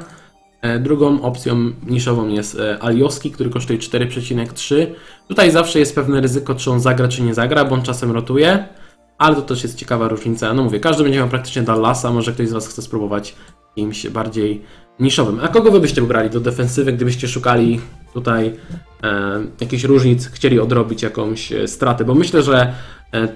[0.63, 4.87] E, drugą opcją niszową jest e, Alioski, który kosztuje 4,3.
[5.29, 8.69] Tutaj zawsze jest pewne ryzyko, czy on zagra, czy nie zagra, bo on czasem rotuje,
[9.19, 10.55] ale to też jest ciekawa różnica.
[10.55, 13.35] No mówię, każdy będzie miał praktycznie Dallasa, może ktoś z Was chce spróbować
[13.75, 14.63] kimś bardziej
[15.01, 15.41] niszowym.
[15.43, 17.81] A kogo Wy byście wybrali do defensywy, gdybyście szukali
[18.15, 18.55] tutaj
[19.03, 22.05] e, jakichś różnic, chcieli odrobić jakąś e, stratę?
[22.05, 22.75] Bo myślę, że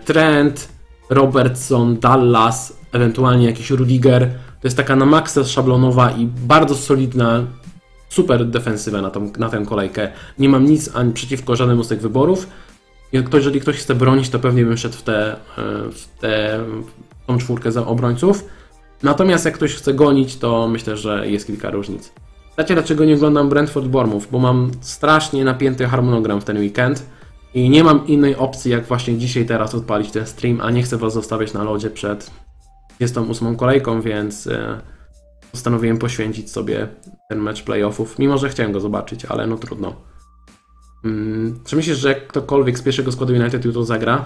[0.05, 4.29] trend Robertson, Dallas, ewentualnie jakiś Rudiger.
[4.31, 7.45] To jest taka na maksa szablonowa i bardzo solidna
[8.09, 10.09] super defensywę na, tą, na tę kolejkę.
[10.39, 12.47] Nie mam nic ani przeciwko żadnemu z tych wyborów.
[13.13, 15.37] Jeżeli ktoś chce bronić, to pewnie bym szedł w tę
[15.93, 16.59] w te,
[17.23, 18.45] w tą czwórkę za obrońców.
[19.03, 22.13] Natomiast jak ktoś chce gonić, to myślę, że jest kilka różnic.
[22.59, 24.27] Wiecie, dlaczego nie oglądam Brentford Bournemouth?
[24.31, 27.07] Bo mam strasznie napięty harmonogram w ten weekend
[27.55, 30.97] i nie mam innej opcji, jak właśnie dzisiaj, teraz odpalić ten stream, a nie chcę
[30.97, 32.31] Was zostawiać na lodzie przed
[32.97, 34.81] 28 kolejką, więc e,
[35.53, 36.89] postanowiłem poświęcić sobie
[37.29, 39.95] ten mecz playoffów, mimo że chciałem go zobaczyć, ale no trudno.
[41.03, 44.25] Hmm, czy myślisz, że ktokolwiek z pierwszego składu United jutro zagra?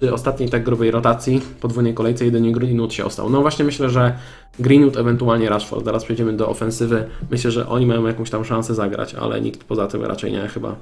[0.00, 3.30] Przy ostatniej tak grubej rotacji, podwójnej kolejce, jedynie Greenwood się ostał.
[3.30, 4.18] No właśnie myślę, że
[4.58, 5.84] Greenwood, ewentualnie Rashford.
[5.84, 7.06] Zaraz przejdziemy do ofensywy.
[7.30, 10.76] Myślę, że oni mają jakąś tam szansę zagrać, ale nikt poza tym raczej nie chyba.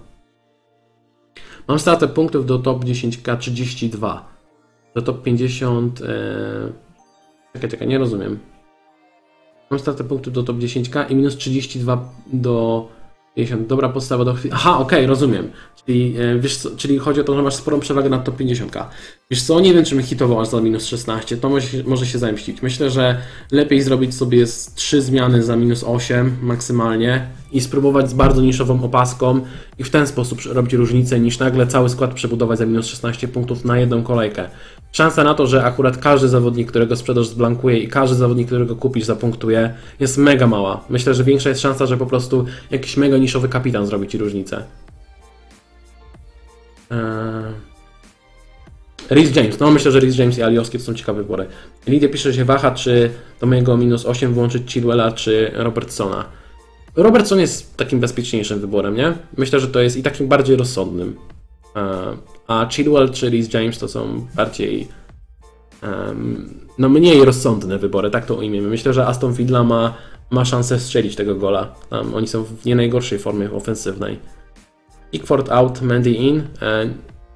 [1.68, 4.28] Mam stratę punktów do top 10k 32.
[4.94, 6.00] Do top 50.
[6.00, 6.06] Yy...
[7.52, 8.38] Czekaj, czekaj, nie rozumiem.
[9.70, 12.88] Mam stratę punktów do top 10k i minus 32 do
[13.34, 13.66] 50.
[13.66, 14.54] Dobra podstawa do chwili.
[14.54, 15.50] Aha, okej, rozumiem.
[15.86, 18.84] Czyli, e, wiesz co, czyli chodzi o to, że masz sporą przewagę nad top 50k.
[19.30, 22.18] Wiesz co, nie wiem, czy mi hitował aż za minus 16, to może, może się
[22.18, 22.62] zemścić.
[22.62, 23.18] Myślę, że
[23.50, 28.84] lepiej zrobić sobie z 3 zmiany za minus 8 maksymalnie i spróbować z bardzo niszową
[28.84, 29.40] opaską
[29.78, 33.64] i w ten sposób robić różnicę, niż nagle cały skład przebudować za minus 16 punktów
[33.64, 34.48] na jedną kolejkę.
[34.92, 39.04] Szansa na to, że akurat każdy zawodnik, którego sprzedaż zblankuje i każdy zawodnik, którego kupisz,
[39.04, 40.84] zapunktuje, jest mega mała.
[40.90, 44.64] Myślę, że większa jest szansa, że po prostu jakiś mega niszowy kapitan zrobi ci różnicę.
[46.92, 47.72] Eee...
[49.10, 51.46] Rhys James, no myślę, że Rhys James i Alioski to są ciekawe wybory.
[51.86, 56.24] Lidia pisze, że się waha, czy do mojego minus 8 włączyć Chilwella, czy Robertsona.
[56.96, 59.12] Robertson jest takim bezpieczniejszym wyborem, nie?
[59.36, 61.16] Myślę, że to jest i takim bardziej rozsądnym.
[61.76, 61.84] Eee,
[62.46, 64.88] A Chilwell czy Rhys James to są bardziej
[66.78, 68.68] no mniej rozsądne wybory, tak to ujmiemy.
[68.68, 69.94] Myślę, że Aston Villa ma,
[70.30, 71.74] ma szansę strzelić tego gola.
[71.90, 74.18] Tam oni są w nie najgorszej formie ofensywnej.
[75.12, 76.42] Pickford out, Mandy in.
[76.62, 76.88] E,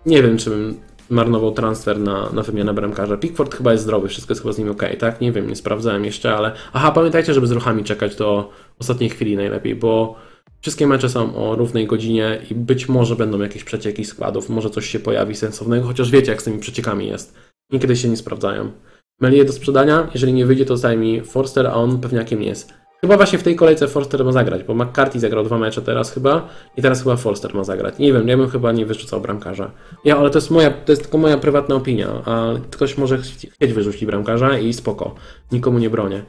[0.07, 3.17] nie wiem, czy bym marnował transfer na, na wymianę bramkarza.
[3.17, 5.21] Pickford chyba jest zdrowy, wszystko jest chyba z nim ok, tak?
[5.21, 6.53] Nie wiem, nie sprawdzałem jeszcze, ale...
[6.73, 10.17] Aha, pamiętajcie, żeby z ruchami czekać do ostatniej chwili najlepiej, bo
[10.61, 14.87] wszystkie mecze są o równej godzinie i być może będą jakieś przecieki składów, może coś
[14.87, 17.35] się pojawi sensownego, chociaż wiecie, jak z tymi przeciekami jest.
[17.73, 18.71] Niekiedy się nie sprawdzają.
[19.21, 22.75] Melie do sprzedania, jeżeli nie wyjdzie, to zajmij mi Forster, a on pewniakiem jest.
[23.07, 26.49] Chyba właśnie w tej kolejce Forster ma zagrać, bo McCarthy zagrał dwa mecze teraz chyba
[26.77, 27.99] i teraz chyba Forster ma zagrać.
[27.99, 29.71] Nie wiem, ja bym chyba nie wyrzucał bramkarza.
[30.05, 33.51] Ja, ale to jest moja, to jest tylko moja prywatna opinia, a ktoś może chci-
[33.51, 35.15] chcieć wyrzucić bramkarza i spoko,
[35.53, 36.23] nikomu nie bronię.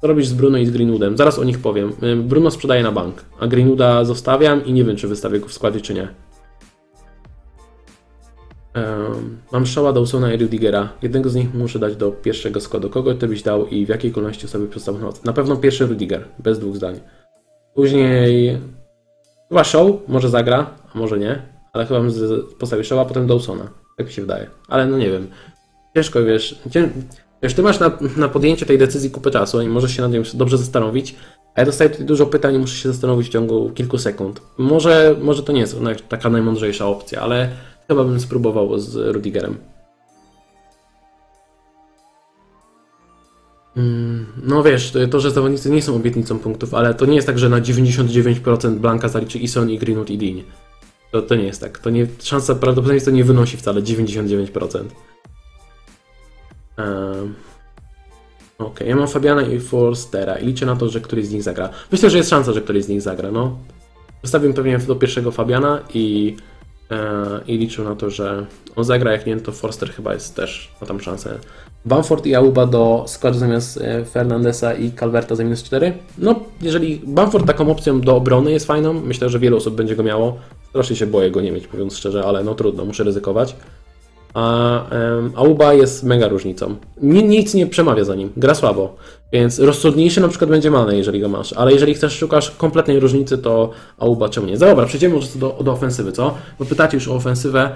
[0.00, 1.16] Co robisz z Bruno i z Greenwoodem?
[1.16, 1.92] Zaraz o nich powiem.
[2.22, 5.80] Bruno sprzedaje na bank, a Greenwooda zostawiam i nie wiem, czy wystawię go w składzie,
[5.80, 6.08] czy nie.
[9.52, 10.88] Mam Shawa, Dawsona i Rudigera.
[11.02, 12.90] Jednego z nich muszę dać do pierwszego składu.
[12.90, 15.24] Kogo ty byś dał i w jakiej kolejności sobie przedstawił noc?
[15.24, 17.00] Na pewno pierwszy Rudiger, bez dwóch zdań.
[17.74, 18.58] Później
[19.48, 22.10] chyba Shaw, może zagra, a może nie, ale chyba bym
[22.58, 23.70] postawił Shawa, potem Dawsona.
[23.96, 24.46] Tak mi się wydaje.
[24.68, 25.28] Ale no nie wiem.
[25.96, 26.88] Ciężko, wiesz, cię,
[27.42, 30.22] wiesz ty masz na, na podjęcie tej decyzji kupę czasu i możesz się nad nią
[30.34, 31.16] dobrze zastanowić,
[31.54, 34.40] a ja dostaję tutaj dużo pytań i muszę się zastanowić w ciągu kilku sekund.
[34.58, 37.48] Może, może to nie jest naj- taka najmądrzejsza opcja, ale
[37.90, 39.56] chyba bym spróbował z Rudigerem.
[43.76, 47.38] Mm, No wiesz, to, że zawodnicy nie są obietnicą punktów, ale to nie jest tak,
[47.38, 50.46] że na 99% Blanka zaliczy Ison i Greenwood i Dean.
[51.12, 51.78] To, to nie jest tak.
[51.78, 54.84] To nie, szansa prawdopodobieństwo nie wynosi wcale 99%.
[56.78, 57.34] Um,
[58.58, 61.68] Okej, ja mam Fabiana i Forstera i liczę na to, że któryś z nich zagra.
[61.92, 63.58] Myślę, że jest szansa, że któryś z nich zagra, no.
[64.22, 66.36] Zostawiam pewnie do pierwszego Fabiana i,
[67.46, 70.86] i liczę na to, że on zagra, jak nie, to Forster chyba jest też, ma
[70.86, 71.38] tam szansę.
[71.84, 75.92] Bamford i Auba do składu zamiast e, Fernandesa i Calverta za minus 4.
[76.18, 80.02] No, jeżeli Bamford taką opcją do obrony jest fajną, myślę, że wiele osób będzie go
[80.02, 80.38] miało.
[80.68, 83.56] Strasznie się boję go nie mieć, mówiąc szczerze, ale no trudno, muszę ryzykować.
[84.34, 86.76] A em, Auba jest mega różnicą.
[87.02, 88.96] Ni, nic nie przemawia za nim, gra słabo.
[89.32, 91.52] Więc rozsądniejszy na przykład będzie Mane, jeżeli go masz.
[91.52, 94.58] Ale jeżeli chcesz, szukasz kompletnej różnicy, to Auba czemu nie?
[94.58, 96.34] Dobra, przejdziemy może do, do ofensywy, co?
[96.58, 97.70] Bo pytacie już o ofensywę,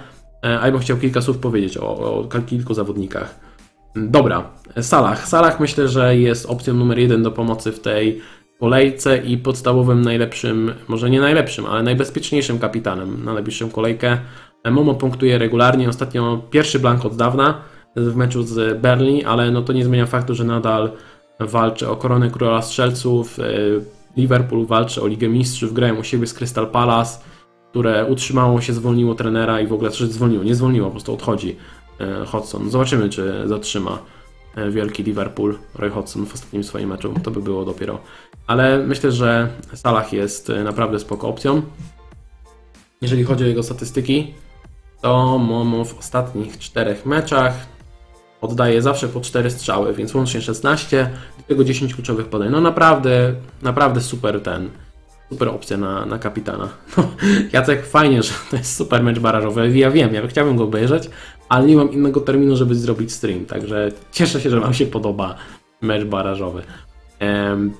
[0.44, 3.40] e, a ja bym chciał kilka słów powiedzieć o, o kilku zawodnikach.
[3.96, 5.28] Dobra, Salah.
[5.28, 8.20] Salah myślę, że jest opcją numer jeden do pomocy w tej
[8.60, 14.18] kolejce i podstawowym najlepszym, może nie najlepszym, ale najbezpieczniejszym kapitanem na najbliższą kolejkę.
[14.70, 17.60] Momo punktuje regularnie, ostatnio pierwszy blank od dawna
[17.96, 20.92] w meczu z Berlin, ale no to nie zmienia faktu, że nadal
[21.40, 23.38] walczy o koronę króla strzelców.
[23.38, 23.84] Y,
[24.16, 27.18] Liverpool walczy o Ligę Mistrzów, grają u siebie z Crystal Palace,
[27.70, 31.56] które utrzymało się, zwolniło trenera i w ogóle, że zwolniło, nie zwolniło, po prostu odchodzi
[32.22, 32.70] y, Hodgson.
[32.70, 33.98] Zobaczymy, czy zatrzyma.
[34.56, 37.98] e, wielki Liverpool, Roy Hodgson w ostatnim swoim meczu, to by było dopiero.
[38.46, 41.62] Ale myślę, że Salah jest e, naprawdę spoko opcją.
[43.02, 44.34] Jeżeli chodzi o jego statystyki,
[45.04, 47.66] to Momo w ostatnich czterech meczach
[48.40, 52.48] oddaje zawsze po 4 strzały, więc łącznie 16, do tego 10 kluczowych podań.
[52.50, 54.70] No naprawdę, naprawdę super ten,
[55.30, 56.68] super opcja na, na kapitana.
[56.96, 57.08] No,
[57.52, 61.10] Jacek, fajnie, że to jest super mecz barażowy, ja wiem, ja chciałbym go obejrzeć,
[61.48, 65.34] ale nie mam innego terminu, żeby zrobić stream, także cieszę się, że Wam się podoba
[65.80, 66.62] mecz barażowy.
[67.18, 67.74] Em,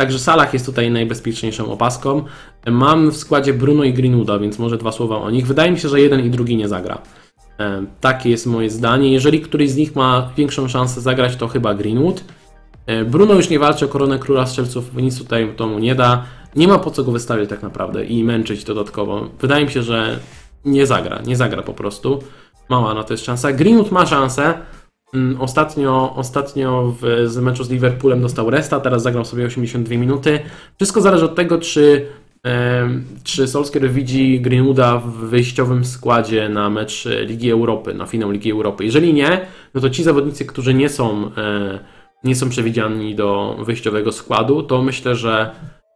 [0.00, 2.24] Także Salah jest tutaj najbezpieczniejszą opaską.
[2.66, 5.46] Mam w składzie Bruno i Greenwooda, więc może dwa słowa o nich.
[5.46, 6.98] Wydaje mi się, że jeden i drugi nie zagra.
[7.58, 9.12] E, Takie jest moje zdanie.
[9.12, 12.24] Jeżeli któryś z nich ma większą szansę zagrać, to chyba Greenwood.
[12.86, 16.24] E, Bruno już nie walczy o koronę króla strzelców, nic tutaj to mu nie da.
[16.56, 19.28] Nie ma po co go wystawiać tak naprawdę i męczyć dodatkowo.
[19.40, 20.18] Wydaje mi się, że
[20.64, 22.22] nie zagra, nie zagra po prostu.
[22.68, 23.52] Mała na to jest szansa.
[23.52, 24.54] Greenwood ma szansę.
[25.14, 30.40] Mm, Ostatnio, ostatnio w z meczu z Liverpoolem dostał resta, teraz zagrał sobie 82 minuty.
[30.76, 32.06] Wszystko zależy od tego, czy,
[32.42, 38.50] em, czy Solskjaer widzi Greenwooda w wyjściowym składzie na mecz Ligi Europy, na finał Ligi
[38.50, 38.84] Europy.
[38.84, 41.78] Jeżeli nie, no to ci zawodnicy, którzy nie są, e,
[42.24, 45.50] nie są przewidziani do wyjściowego składu, to myślę, że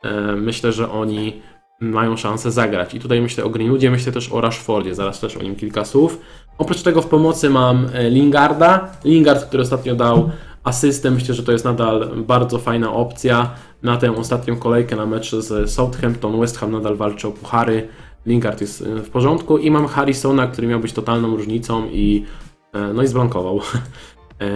[0.05, 1.33] e, myślę, że oni
[1.81, 2.94] mają szansę zagrać.
[2.94, 6.20] I tutaj myślę o Greenwoodzie, myślę też o Rashfordzie, zaraz też o nim kilka słów.
[6.59, 8.88] Oprócz tego w pomocy mam e, Lingarda.
[9.05, 10.31] Lingard, który ostatnio dał
[10.64, 13.51] asystę, myślę, że to jest nadal bardzo fajna opcja
[13.83, 16.40] na tę ostatnią kolejkę na mecz z Southampton.
[16.40, 17.88] West Ham nadal walczy o puchary.
[18.27, 22.25] Lingard jest e, w porządku i mam Harrisona, który miał być totalną różnicą i
[22.73, 23.61] e, no i zblankował.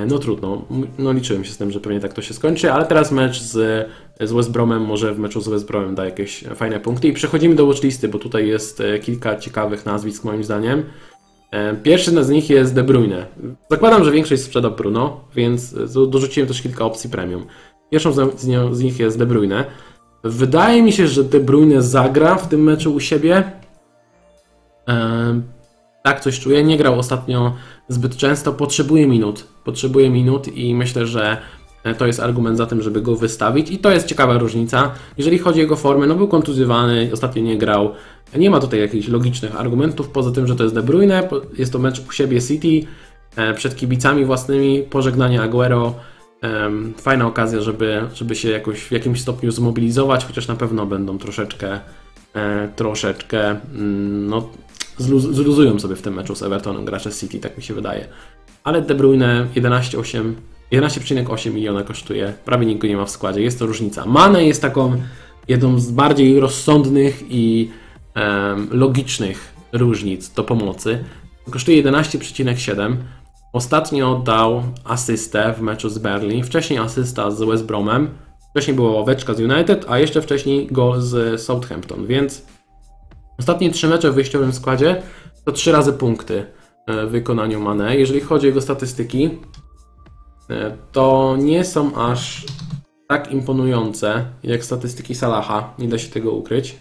[0.07, 0.63] No trudno,
[0.99, 3.89] no liczyłem się z tym, że pewnie tak to się skończy, ale teraz mecz z,
[4.21, 7.55] z West Bromem, może w meczu z West Bromem da jakieś fajne punkty i przechodzimy
[7.55, 10.83] do watchlisty, bo tutaj jest kilka ciekawych nazwisk moim zdaniem.
[11.51, 13.27] E, Pierwszy z nich jest De Bruyne.
[13.71, 17.47] Zakładam, że większość sprzeda Bruno, więc do- dorzuciłem też kilka opcji premium.
[17.91, 18.13] Pierwszą
[18.73, 19.65] z, nich jest De Bruyne.
[20.25, 23.53] Wydaje mi się, że De Bruyne zagra w tym meczu u siebie.
[24.87, 25.43] Em,
[26.05, 26.65] tak coś czuję.
[26.65, 27.55] Nie grał ostatnio
[27.89, 28.53] zbyt często.
[28.53, 29.47] Potrzebuje minut.
[29.65, 31.39] Potrzebuje minut i myślę, że e,
[31.95, 33.71] to jest argument za tym, żeby go wystawić.
[33.71, 34.91] I to jest ciekawa różnica.
[35.19, 37.93] Jeżeli chodzi o jego formę, no był kontuzjowany, ostatnio nie grał.
[38.37, 41.29] Nie ma tutaj jakichś logicznych argumentów, poza tym, że to jest De Bruyne.
[41.59, 42.87] Jest to mecz u siebie City,
[43.37, 45.95] e, przed kibicami własnymi, pożegnanie Aguero.
[46.97, 51.81] Fajna okazja, żeby, żeby się jakoś w jakimś stopniu zmobilizować, chociaż na pewno będą troszeczkę,
[52.35, 54.49] e, troszeczkę, mm, no,
[54.99, 58.09] zluz, zluzują sobie w tym meczu z Evertonem gracze City, tak mi się wydaje.
[58.65, 60.35] Ale De Bruyne 11,8
[60.73, 64.07] 11,8 miliona kosztuje, prawie nikt go nie ma w składzie, jest to różnica.
[64.07, 65.03] Mane jest taką
[65.49, 67.71] jedną z bardziej rozsądnych i
[68.15, 71.05] em, logicznych różnic do pomocy.
[71.51, 72.97] Kosztuje 11,7.
[73.53, 78.09] Ostatnio dał asystę w meczu z Berlin, wcześniej asysta z West Bromem,
[78.51, 82.47] wcześniej była ławeczka z United, a jeszcze wcześniej gol z Southampton, więc
[83.39, 85.03] ostatnie trzy mecze w wyjściowym składzie
[85.45, 86.47] to trzy razy punkty
[86.87, 87.97] e, w wykonaniu Mane.
[87.97, 89.31] Jeżeli chodzi o jego statystyki,
[90.93, 92.47] to nie są aż
[93.09, 96.77] tak imponujące jak statystyki Salaha, nie da się tego ukryć.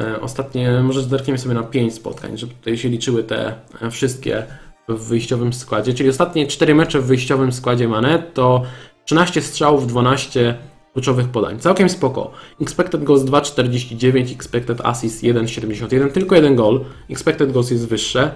[0.00, 4.46] E, Ostatnie, może zerkniemy sobie na 5 spotkań, żeby tutaj się liczyły te e, wszystkie
[4.88, 8.62] w wyjściowym składzie, czyli ostatnie 4 mecze w wyjściowym składzie Mane to
[9.04, 10.58] 13 strzałów, 12
[10.92, 11.58] kluczowych podań.
[11.58, 12.30] Całkiem spoko.
[12.60, 16.84] Expected goals 2,49, expected assist 1,71, tylko jeden gol.
[17.10, 18.30] Expected goals jest wyższe,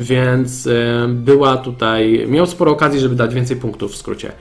[0.00, 4.32] więc e, była tutaj, miał sporo okazji, żeby dać więcej punktów w skrócie.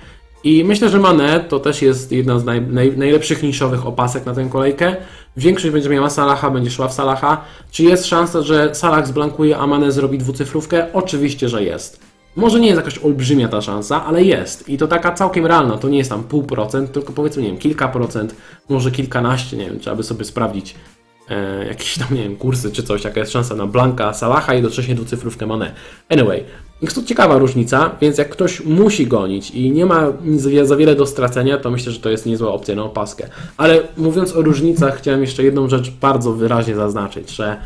[0.43, 4.33] I myślę, że Mane to też jest jedna z naj, naj, najlepszych niszowych opasek na
[4.33, 4.95] tę kolejkę.
[5.37, 7.43] Większość będzie miała Salaha, będzie szła w Salaha.
[7.71, 10.93] Czy jest szansa, że Salah zblankuje, a Mane zrobi dwucyfrówkę?
[10.93, 11.99] Oczywiście, że jest.
[12.35, 14.69] Może nie jest jakaś olbrzymia ta szansa, ale jest.
[14.69, 15.77] I to taka całkiem realna.
[15.77, 18.35] To nie jest tam pół procent, tylko powiedzmy, nie wiem, kilka procent,
[18.69, 20.75] może kilkanaście, nie wiem, trzeba by sobie sprawdzić
[21.29, 24.55] e, jakieś tam, nie wiem, kursy czy coś, jaka jest szansa na Blanka, Salaha i
[24.55, 25.73] jednocześnie dwucyfrówkę Mane.
[26.09, 26.43] Anyway,
[26.81, 30.07] jest to ciekawa różnica, więc jak ktoś musi gonić i nie ma
[30.63, 33.27] za wiele do stracenia, to myślę, że to jest niezła opcja na opaskę.
[33.57, 37.57] Ale mówiąc o różnicach, chciałem jeszcze jedną rzecz bardzo wyraźnie zaznaczyć, że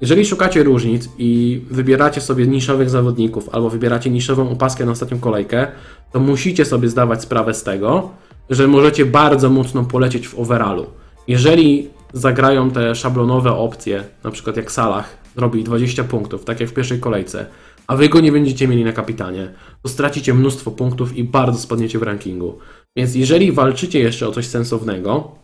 [0.00, 5.66] jeżeli szukacie różnic i wybieracie sobie niszowych zawodników albo wybieracie niszową opaskę na ostatnią kolejkę,
[6.12, 8.10] to musicie sobie zdawać sprawę z tego,
[8.50, 10.86] że możecie bardzo mocno polecieć w overallu.
[11.28, 16.74] Jeżeli zagrają te szablonowe opcje, na przykład jak Salah zrobi 20 punktów, tak jak w
[16.74, 17.46] pierwszej kolejce,
[17.86, 21.98] a wy go nie będziecie mieli na kapitanie, to stracicie mnóstwo punktów i bardzo spadniecie
[21.98, 22.58] w rankingu.
[22.96, 25.34] Więc jeżeli walczycie jeszcze o coś sensownego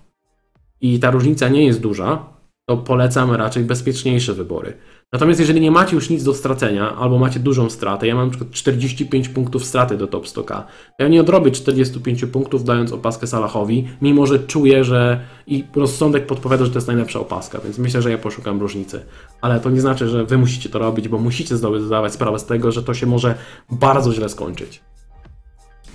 [0.80, 2.26] i ta różnica nie jest duża,
[2.68, 4.76] to polecam raczej bezpieczniejsze wybory.
[5.12, 8.51] Natomiast jeżeli nie macie już nic do stracenia, albo macie dużą stratę, ja mam przykład
[8.51, 10.62] 45 punktów straty do top 100k,
[10.99, 16.64] ja nie odrobię 45 punktów dając opaskę Salahowi, mimo że czuję, że i rozsądek podpowiada,
[16.64, 19.01] że to jest najlepsza opaska, więc myślę, że ja poszukam różnicy.
[19.40, 22.73] Ale to nie znaczy, że wy musicie to robić, bo musicie zdawać sprawę z tego,
[22.73, 23.35] że to się może
[23.70, 24.81] bardzo źle skończyć.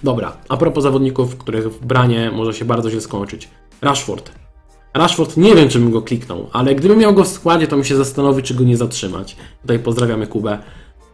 [0.03, 3.49] Dobra, a propos zawodników, których branie może się bardzo źle skończyć.
[3.81, 4.44] Rashford.
[4.95, 7.85] Rashford nie wiem, czy bym go kliknął, ale gdybym miał go w składzie, to mi
[7.85, 9.35] się zastanowi, czy go nie zatrzymać.
[9.61, 10.57] Tutaj pozdrawiamy Kubę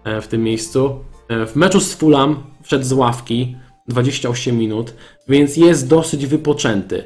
[0.04, 0.96] e, w tym miejscu.
[1.30, 3.56] E, W meczu z Fulham wszedł z ławki
[3.88, 4.94] 28 minut,
[5.28, 7.04] więc jest dosyć wypoczęty.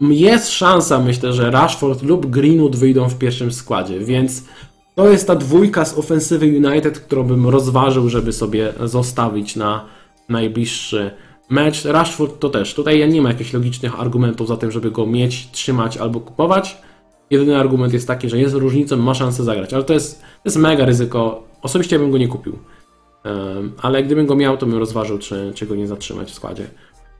[0.00, 4.44] Jest szansa, myślę, że Rashford lub Greenwood wyjdą w pierwszym składzie, więc
[4.94, 9.84] to jest ta dwójka z ofensywy United, którą bym rozważył, żeby sobie zostawić na
[10.28, 11.10] najbliższy
[11.50, 11.84] mecz.
[11.84, 12.74] Rashford to też.
[12.74, 16.76] Tutaj ja nie ma jakichś logicznych argumentów za tym, żeby go mieć, trzymać albo kupować.
[17.30, 20.56] Jedyny argument jest taki, że jest różnicą, ma szansę zagrać, ale to jest, to jest
[20.56, 21.42] mega ryzyko.
[21.62, 22.58] Osobiście bym go nie kupił.
[23.82, 26.66] Ale gdybym go miał, to bym rozważył, czy, czy go nie zatrzymać w składzie.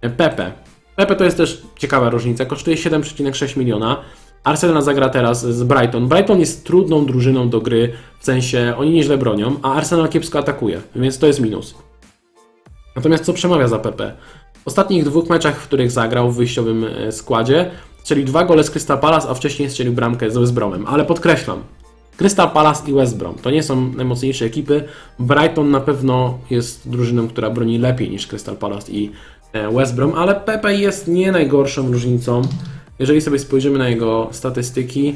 [0.00, 0.52] E, Pepe.
[0.96, 2.44] Pepe to jest też ciekawa różnica.
[2.44, 4.02] Kosztuje 7,6 miliona.
[4.44, 6.08] Arsenal zagra teraz z Brighton.
[6.08, 10.80] Brighton jest trudną drużyną do gry, w sensie oni nieźle bronią, a Arsenal kiepsko atakuje,
[10.96, 11.74] więc to jest minus.
[12.96, 14.16] Natomiast co przemawia za PP?
[14.64, 17.70] W ostatnich dwóch meczach, w których zagrał w wyjściowym e, składzie,
[18.02, 20.86] strzelił dwa gole z Crystal Palace, a wcześniej strzelił bramkę z West Bromem.
[20.86, 21.62] Ale podkreślam,
[22.16, 24.84] Crystal Palace i West Brom to nie są najmocniejsze ekipy.
[25.18, 29.10] Brighton na pewno jest drużyną, która broni lepiej niż Crystal Palace i
[29.52, 32.42] e, West Brom, ale Pepe jest nie najgorszą różnicą.
[32.98, 35.14] Jeżeli sobie spojrzymy na jego statystyki,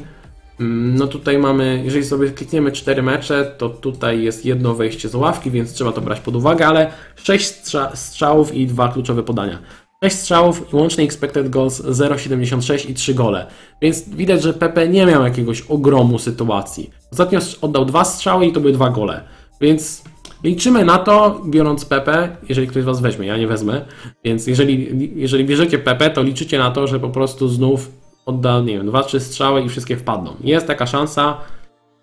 [0.60, 5.50] No tutaj mamy, jeżeli sobie klikniemy 4 mecze, to tutaj jest jedno wejście z ławki,
[5.50, 9.58] więc trzeba to brać pod uwagę, ale 6 strza strzałów i dwa kluczowe podania.
[10.04, 13.46] 6 strzałów i łączny expected goals 0,76 i 3 gole.
[13.82, 16.90] Więc widać, że Pepe nie miał jakiegoś ogromu sytuacji.
[17.12, 19.24] Ostatnio oddał dwa strzały i to były dwa gole.
[19.60, 20.02] Więc
[20.44, 23.84] liczymy na to, biorąc Pepe, jeżeli ktoś z Was weźmie, ja nie wezmę,
[24.24, 27.90] więc jeżeli, jeżeli bierzecie Pepe, to liczycie na to, że po prostu znów
[28.28, 30.34] odda, nie wiem, dwa, trzy strzały i wszystkie wpadną.
[30.40, 31.36] Jest taka szansa,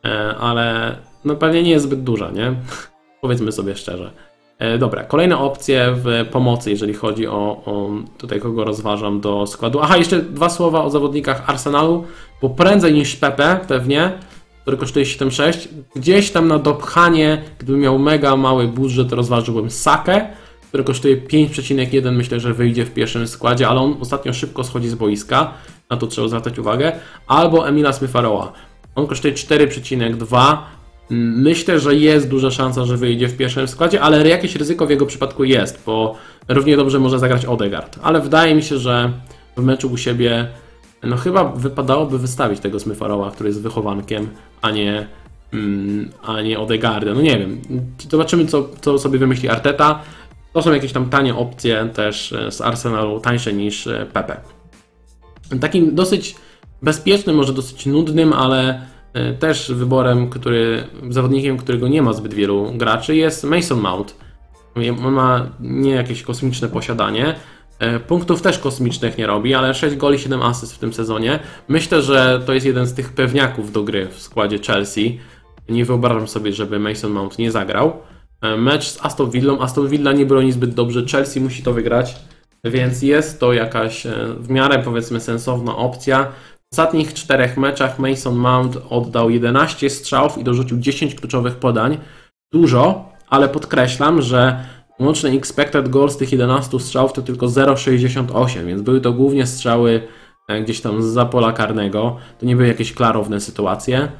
[0.05, 2.53] e, ale no pewnie nie jest zbyt duża, nie?
[3.21, 4.11] Powiedzmy sobie szczerze.
[4.59, 9.79] E, Dobra, kolejne opcje w pomocy, jeżeli chodzi o, o tutaj kogo rozważam do składu.
[9.81, 12.03] Aha, jeszcze dwa słowa o zawodnikach Arsenalu,
[12.41, 14.11] bo prędzej niż Pepe pewnie,
[14.61, 20.27] który kosztuje 7,6, gdzieś tam na dopchanie, gdybym miał mega mały budżet, rozważyłbym Sakę,
[20.67, 24.95] który kosztuje 5,1, myślę, że wyjdzie w pierwszym składzie, ale on ostatnio szybko schodzi z
[24.95, 25.53] boiska,
[25.89, 26.91] na to trzeba zwracać uwagę,
[27.27, 28.53] albo Emila Smyfaroa.
[28.95, 30.57] On kosztuje 4,2.
[31.09, 35.05] Myślę, że jest duża szansa, że wyjdzie w pierwszym składzie, ale jakieś ryzyko w jego
[35.05, 36.15] przypadku jest, bo
[36.47, 37.99] równie dobrze może zagrać Odegaard.
[38.01, 39.11] Ale wydaje mi się, że
[39.57, 40.47] w meczu u siebie
[41.03, 44.29] no chyba wypadałoby wystawić tego Smyfaroa, który jest wychowankiem,
[44.61, 45.07] a nie,
[45.53, 47.13] mm, a nie Odegaarda.
[47.13, 47.61] No nie wiem.
[48.09, 50.01] Zobaczymy, co, co sobie wymyśli Arteta.
[50.53, 54.54] To są jakieś tam tanie opcje też e, z Arsenalu, tańsze niż e, Pepe.
[55.61, 56.35] Takim dosyć
[56.81, 62.71] bezpiecznym, może dosyć nudnym, ale e, też wyborem, który, zawodnikiem, którego nie ma zbyt wielu
[62.77, 64.15] graczy, jest Mason Mount.
[65.05, 67.35] On ma nie jakieś kosmiczne posiadanie.
[67.79, 71.39] e, Punktów też kosmicznych nie robi, ale 6 goli, 7 asyst w tym sezonie.
[71.67, 75.19] Myślę, że to jest jeden z tych pewniaków do gry w składzie Chelsea.
[75.69, 77.93] Nie wyobrażam sobie, żeby Mason Mount nie zagrał.
[78.41, 79.59] E, Mecz z Aston Villą.
[79.61, 82.15] Aston Villa nie broni zbyt dobrze, Chelsea musi to wygrać.
[82.65, 86.23] Więc jest to jakaś e, w miarę powiedzmy sensowna opcja.
[86.23, 91.97] W ostatnich czterech meczach Mason Mount oddał 11 strzałów i dorzucił 10 kluczowych podań.
[92.53, 94.65] Dużo, ale podkreślam, że
[94.99, 100.07] łączny expected goal z tych 11 strzałów to tylko 0,68, więc były to głównie strzały
[100.47, 102.17] e, gdzieś tam z pola karnego.
[102.39, 104.11] To nie były jakieś klarowne sytuacje.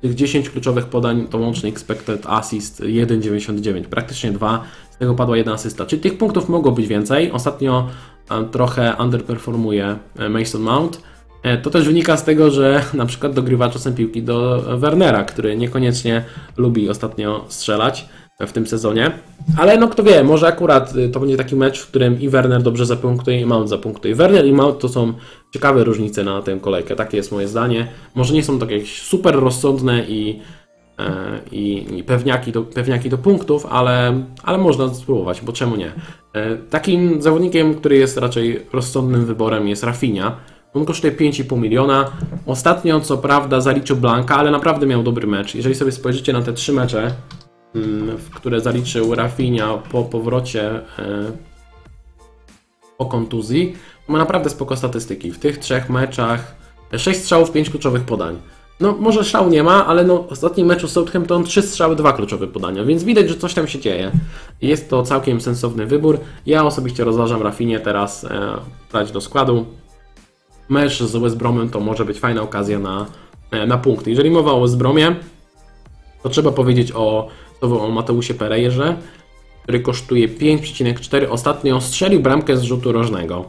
[0.00, 5.52] Tych 10 kluczowych podań to łączny expected assist 1,99, praktycznie 2, z tego padła jedna
[5.52, 5.86] asysta.
[5.86, 7.32] Czyli tych punktów mogło być więcej.
[7.32, 7.88] Ostatnio
[8.30, 11.02] e, trochę underperformuje e, Mason Mount.
[11.42, 15.56] E, To też wynika z tego, że na przykład dogrywa czasem piłki do Wernera, który
[15.56, 16.24] niekoniecznie
[16.56, 18.08] lubi ostatnio strzelać
[18.46, 19.10] w tym sezonie.
[19.58, 22.62] Ale no kto wie, może akurat y, to będzie taki mecz, w którym i Werner
[22.62, 24.14] dobrze zapunktuje i Mount zapunktuje.
[24.14, 25.12] Werner i Mount to są
[25.50, 27.88] ciekawe różnice na tę kolejkę, takie jest moje zdanie.
[28.14, 30.40] Może nie są to jakieś super rozsądne i,
[30.98, 35.92] e, i, i pewniaki, do, pewniaki do punktów, ale, ale można spróbować, bo czemu nie.
[36.32, 40.36] E, Takim zawodnikiem, który jest raczej rozsądnym wyborem jest Rafinha.
[40.74, 42.10] On kosztuje 5,5 miliona.
[42.46, 45.54] Ostatnio, co prawda, zaliczył Blanka, ale naprawdę miał dobry mecz.
[45.54, 47.10] Jeżeli sobie spojrzycie na te trzy mecze,
[48.18, 51.32] w które zaliczył Rafinha po powrocie e,
[52.98, 53.76] po kontuzji,
[54.08, 55.30] ma naprawdę spoko statystyki.
[55.30, 56.54] W tych trzech meczach
[56.96, 58.38] 6 strzałów, 5 kluczowych podań.
[58.80, 62.12] no może szału nie ma, ale no w ostatnim meczu z Southampton trzy strzały, dwa
[62.12, 64.12] kluczowe podania, więc widać, że coś tam się dzieje.
[64.62, 66.18] Jest to całkiem sensowny wybór.
[66.46, 68.24] Ja osobiście rozważam Rafinie teraz
[68.94, 69.66] e, do składu.
[70.68, 73.06] Mecz z West Bromem to może być fajna okazja na,
[73.50, 74.10] e, na punkty.
[74.10, 75.16] Jeżeli mowa o West Bromie,
[76.22, 77.28] to trzeba powiedzieć o,
[77.60, 78.96] o Mateusie Perejrze,
[79.62, 81.26] który kosztuje 5,4.
[81.30, 83.44] Ostatnio strzelił bramkę z rzutu rożnego.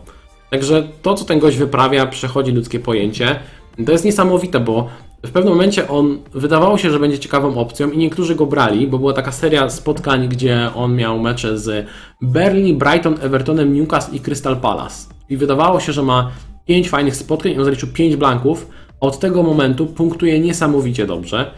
[0.49, 3.39] Także to, co ten gość wyprawia, przechodzi ludzkie pojęcie.
[3.86, 4.89] To jest niesamowite, bo
[5.26, 8.97] w pewnym momencie on wydawało się, że będzie ciekawą opcją i niektórzy go brali, bo
[8.97, 11.88] była taka seria spotkań, gdzie on miał mecze z
[12.22, 15.14] Berlin, Brighton, Evertonem, Newcastle i Crystal Palace.
[15.30, 16.32] I wydawało się, że ma
[16.66, 18.68] 5 fajnych spotkań i on zaliczył 5 blanków.
[18.99, 21.51] Od tego momentu punktuje niesamowicie dobrze.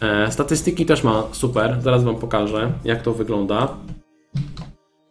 [0.00, 3.68] E, statystyki też ma super, zaraz Wam pokażę, jak to wygląda.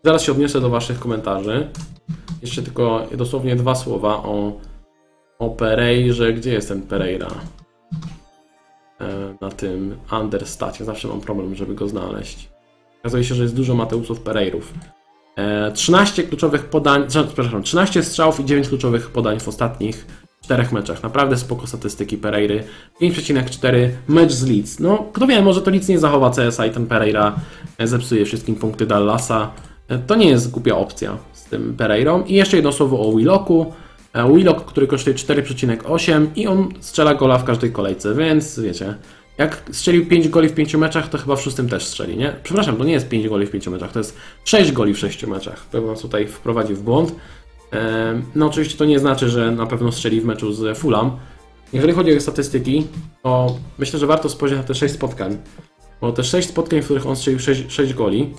[0.03, 1.67] Zaraz się odniosę do Waszych komentarzy.
[2.41, 4.51] Jeszcze tylko dosłownie dwa słowa o,
[5.39, 6.33] o Pereirze.
[6.33, 7.27] Gdzie jest ten Pereira?
[9.01, 10.85] E, na tym understacie.
[10.85, 12.49] Zawsze mam problem, żeby go znaleźć.
[12.99, 14.73] Okazuje się, że jest dużo Mateusów Pereirów.
[15.35, 20.05] E, 13 kluczowych podań, przepraszam, 13 strzałów i 9 kluczowych podań w ostatnich
[20.49, 21.03] czterech meczach.
[21.03, 22.63] Naprawdę spoko statystyki Pereiry.
[23.01, 24.79] 5,4 mecz z Leeds.
[24.79, 27.35] No, kto wie, może to Leeds nie zachowa CSA i ten Pereira
[27.79, 29.51] zepsuje wszystkim punkty Dallasa.
[29.87, 32.23] E, To nie jest głupia opcja z tym Pereirą.
[32.23, 33.73] I jeszcze jedno słowo o Willoku.
[34.13, 38.95] E, Willock, który kosztuje 4,8 i on strzela gola w każdej kolejce, więc wiecie,
[39.37, 42.35] jak strzelił 5 goli w 5 meczach, to chyba w szóstym też strzeli, nie?
[42.43, 45.25] Przepraszam, to nie jest 5 goli w 5 meczach, to jest 6 goli w 6
[45.25, 45.65] meczach.
[45.71, 47.15] To was tutaj wprowadził w błąd.
[48.35, 51.11] No oczywiście to nie znaczy, że na pewno strzeli w meczu z Fulham.
[51.73, 52.87] Jeżeli chodzi o statystyki,
[53.23, 55.37] to myślę, że warto spojrzeć na te 6 spotkań.
[56.01, 58.29] Bo te 6 spotkań, w których on strzelił 6, 6 goli, e,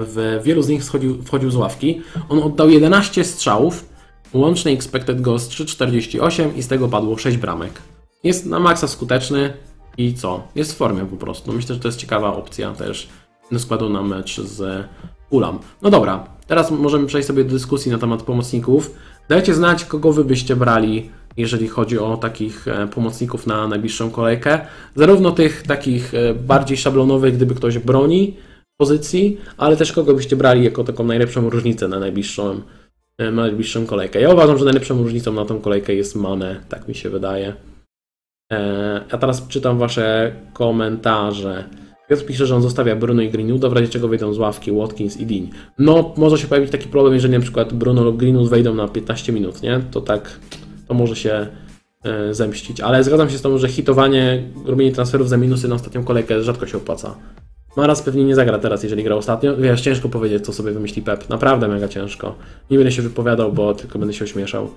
[0.00, 2.02] w wielu z nich wchodził, wchodził z ławki.
[2.28, 3.88] On oddał 11 strzałów,
[4.34, 7.72] łączny expected goals 3,48 i z tego padło 6 bramek.
[8.24, 9.52] Jest na maksa skuteczny
[9.96, 10.48] i co?
[10.54, 11.52] Jest w formie po prostu.
[11.52, 13.08] Myślę, że to jest ciekawa opcja też
[13.58, 14.86] składu na mecz z
[15.30, 15.58] Fulham.
[15.82, 18.94] No dobra, teraz możemy przejść sobie do dyskusji na temat pomocników.
[19.28, 24.60] Dajcie znać, kogo wy byście brali, jeżeli chodzi o takich e, pomocników na najbliższą kolejkę.
[24.94, 28.36] Zarówno tych takich e, bardziej szablonowych, gdyby ktoś broni
[28.76, 32.60] pozycji, ale też kogo byście brali jako taką najlepszą różnicę na najbliższą,
[33.18, 34.20] e, na najbliższą kolejkę.
[34.20, 37.54] Ja uważam, że najlepszą różnicą na tą kolejkę jest Mane, tak mi się wydaje.
[39.12, 41.64] Ja teraz czytam wasze komentarze.
[42.08, 45.16] Piotr pisze, że on zostawia Bruno i Greenwooda, w razie czego wejdą z ławki Watkins
[45.16, 45.48] i Dean.
[45.78, 49.32] No, może się pojawić taki problem, jeżeli na przykład Bruno lub Greenwood wejdą na 15
[49.32, 49.80] minut, nie?
[49.90, 50.40] To tak,
[50.88, 51.46] to może się
[52.04, 52.80] e, zemścić.
[52.80, 56.66] Ale zgadzam się z tą, że hitowanie, robienie transferów za minusy na ostatnią kolejkę rzadko
[56.66, 57.14] się opłaca.
[57.76, 59.56] Maras pewnie nie zagra teraz, jeżeli gra ostatnio.
[59.56, 61.28] Wiesz, ciężko powiedzieć, co sobie wymyśli Pep.
[61.28, 62.34] Naprawdę mega ciężko.
[62.70, 64.70] Nie będę się wypowiadał, bo tylko będę się ośmieszał.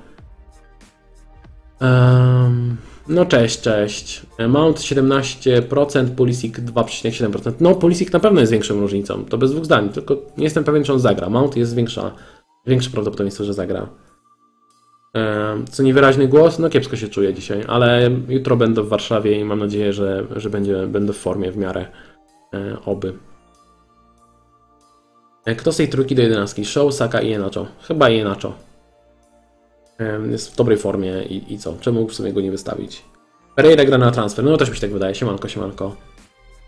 [1.79, 2.77] Em,
[3.09, 4.21] no cześć, cześć.
[4.47, 7.53] Mount 17%, Pulisic 2,7%.
[7.59, 10.83] No Pulisic na pewno jest większą różnicą, to bez dwóch zdań, tylko nie jestem pewien,
[10.83, 11.29] czy on zagra.
[11.29, 12.11] Mount jest większa,
[12.65, 13.87] większe prawdopodobieństwo, że zagra.
[15.71, 16.59] Co niewyraźny głos?
[16.59, 20.49] No kiepsko się czuję dzisiaj, ale jutro będę w Warszawie i mam nadzieję, że, że
[20.49, 21.85] będzie, będę w formie w miarę
[22.53, 23.13] e, oby.
[25.45, 26.65] E, Kto z tej trójki do 11?
[26.65, 27.67] Show, Saka i Enacho.
[27.87, 28.66] Chyba Enacho.
[30.31, 31.73] Jest w dobrej formie i, i co?
[31.79, 33.01] Czemu w sumie go nie wystawić?
[33.55, 34.45] Pereira gra na transfer.
[34.45, 35.15] No też mi się tak wydaje.
[35.15, 35.95] Siemanko, siemanko.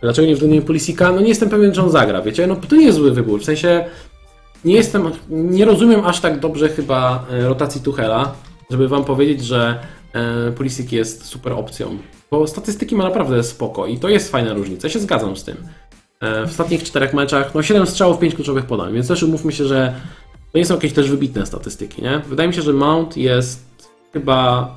[0.01, 1.11] Dlaczego nie względnie Pulisika?
[1.11, 2.47] No nie jestem pewien, czy on zagra, wiecie?
[2.47, 3.41] No to nie jest zły wybór.
[3.41, 3.85] W sensie
[4.65, 8.33] nie jestem, nie rozumiem aż tak dobrze chyba e, rotacji Tuchela,
[8.71, 9.79] żeby wam powiedzieć, że
[10.13, 11.97] e, Pulisic jest super opcją.
[12.31, 14.87] Bo statystyki ma naprawdę spoko i to jest fajna różnica.
[14.87, 15.57] Ja się zgadzam z tym.
[16.19, 19.65] E, W ostatnich czterech meczach, no 7 strzałów, 5 kluczowych podań, więc też umówmy się,
[19.65, 19.93] że
[20.51, 22.21] to nie są jakieś też wybitne statystyki, nie?
[22.27, 23.69] Wydaje mi się, że Mount jest
[24.13, 24.75] chyba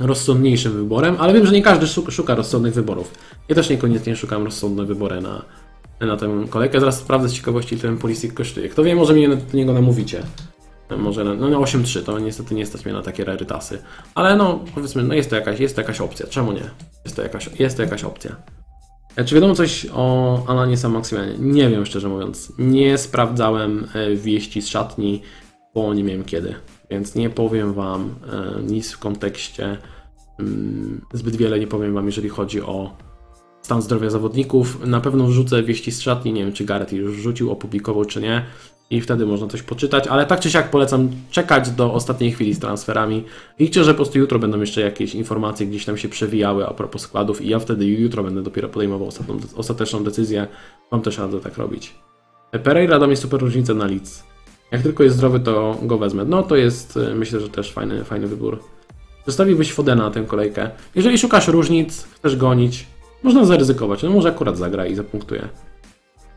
[0.00, 3.14] rozsądniejszym wyborem, ale wiem, że nie każdy szuka, rozsądnych wyborów.
[3.48, 5.42] Ja też niekoniecznie szukam rozsądne wybory na,
[6.00, 6.80] na tę kolejkę.
[6.80, 8.68] Zaraz sprawdzę z ciekawości, ile ten Pulisic kosztuje.
[8.68, 10.22] Kto wie, może mnie do niego namówicie.
[10.98, 13.82] Może na, no na 8.3, to niestety nie stać mnie na takie rarytasy.
[14.14, 16.26] Ale no, powiedzmy, no jest to jakaś, jest to jakaś opcja.
[16.26, 16.70] Czemu nie?
[17.04, 18.36] Jest to jakaś, jest to jakaś opcja.
[19.16, 21.02] E, Czy wiadomo coś o Alanie San?
[21.38, 22.52] Nie wiem, szczerze mówiąc.
[22.58, 25.22] Nie sprawdzałem e, wieści z szatni,
[25.74, 26.54] bo nie miałem kiedy.
[26.90, 29.78] Więc nie powiem Wam e, nic w kontekście.
[30.40, 32.96] mm, Zbyt wiele nie powiem Wam, jeżeli chodzi o
[33.62, 34.86] stan zdrowia zawodników.
[34.86, 36.32] Na pewno wrzucę wieści z szatni.
[36.32, 38.44] Nie wiem, czy Gareth już rzucił, opublikował, czy nie.
[38.92, 42.58] I wtedy można coś poczytać, ale tak czy siak polecam czekać do ostatniej chwili z
[42.58, 43.24] transferami.
[43.58, 47.02] Liczę, że po prostu jutro będą jeszcze jakieś informacje gdzieś tam się przewijały a propos
[47.02, 50.46] składów i ja wtedy jutro będę dopiero podejmował ostatnią, ostateczną decyzję.
[50.90, 51.94] Mam też radzę tak robić.
[52.62, 54.24] Pereira da mi super różnicę na Leeds.
[54.70, 56.24] Jak tylko jest zdrowy, to go wezmę.
[56.24, 58.58] No to jest, y, myślę, że też fajny, fajny wybór.
[59.26, 60.70] Zostawiłbyś Fodena na tę kolejkę.
[60.94, 62.86] Jeżeli szukasz różnic, chcesz gonić,
[63.22, 64.02] można zaryzykować.
[64.02, 65.48] No może akurat zagra i zapunktuje.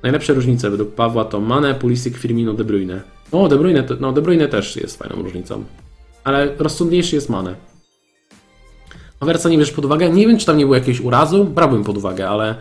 [0.05, 3.01] Najlepsze różnice według Pawła to Mane, Pulisic, Firmino, De Bruyne.
[3.31, 5.63] O, De Bruyne, no De Bruyne też jest fajną różnicą.
[6.23, 7.55] Ale rozsądniejszy jest Mane.
[9.19, 10.09] Havertza nie bierzesz pod uwagę?
[10.09, 11.45] Nie wiem, czy tam nie było jakiegoś urazu.
[11.45, 12.55] Brałbym pod uwagę, ale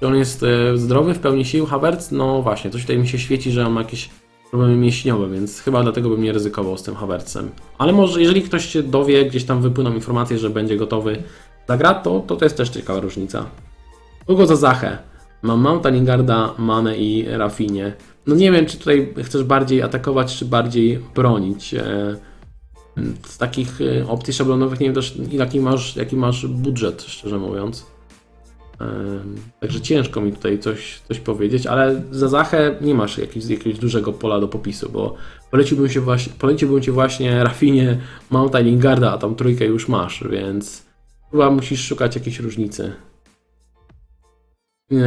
[0.00, 2.10] czy on jest e, zdrowy, w pełni sił, Havertz?
[2.10, 4.10] No właśnie, coś tutaj mi się świeci, że on ma jakieś
[4.50, 7.50] problemy mięśniowe, więc chyba dlatego bym nie ryzykował z tym Havertzem.
[7.78, 11.22] Ale może, jeżeli ktoś się dowie, gdzieś tam wypłyną informacje, że będzie gotowy
[11.68, 13.46] zagra, to, to to jest też ciekawa różnica.
[14.26, 15.09] Kogo za Zachę?
[15.42, 17.92] Mam Mounta, Lingarda, Mane i Rafinie.
[18.26, 21.74] No nie wiem, czy tutaj chcesz bardziej atakować, czy bardziej bronić.
[21.74, 22.16] E,
[23.26, 27.86] Z takich e, opcji szablonowych nie wiem też, jaki masz, jaki masz budżet, szczerze mówiąc.
[28.80, 33.78] Em, Także ciężko mi tutaj coś, coś powiedzieć, ale za Zachę nie masz jakiegoś, jakiegoś
[33.78, 35.14] dużego pola do popisu, bo
[35.50, 37.98] poleciłbym, się właśnie, poleciłbym Ci właśnie Rafinie,
[38.30, 40.86] Mounta Lingarda, a tam trójkę już masz, więc
[41.30, 42.92] chyba musisz szukać jakiejś różnicy.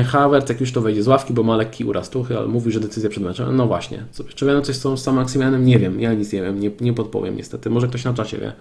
[0.05, 2.79] Havertz, jak już to wejdzie z ławki, bo ma lekki uraz tuchy, ale mówi, że
[2.79, 3.55] decyzja przed meczem.
[3.55, 4.05] No właśnie.
[4.35, 5.25] Czy wiem coś z Sam?
[5.65, 5.99] Nie wiem.
[5.99, 6.59] Ja nic nie wiem.
[6.59, 7.69] Nie, nie podpowiem niestety.
[7.69, 8.53] Może ktoś na czacie wie.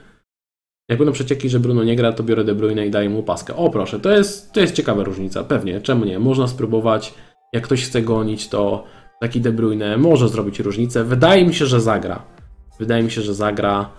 [0.89, 3.57] Jak będą przecieki, że Bruno nie gra, to biorę De Bruyne i daję mu paskę.
[3.57, 5.45] O proszę, to jest, to jest ciekawa różnica.
[5.45, 5.81] Pewnie.
[5.81, 6.19] Czemu nie?
[6.19, 7.15] Można spróbować.
[7.53, 8.85] Jak ktoś chce gonić, to
[9.21, 11.05] taki De Bruyne może zrobić różnicę.
[11.05, 12.23] Wydaje mi się, że zagra.
[12.79, 13.91] Wydaje mi się, że zagra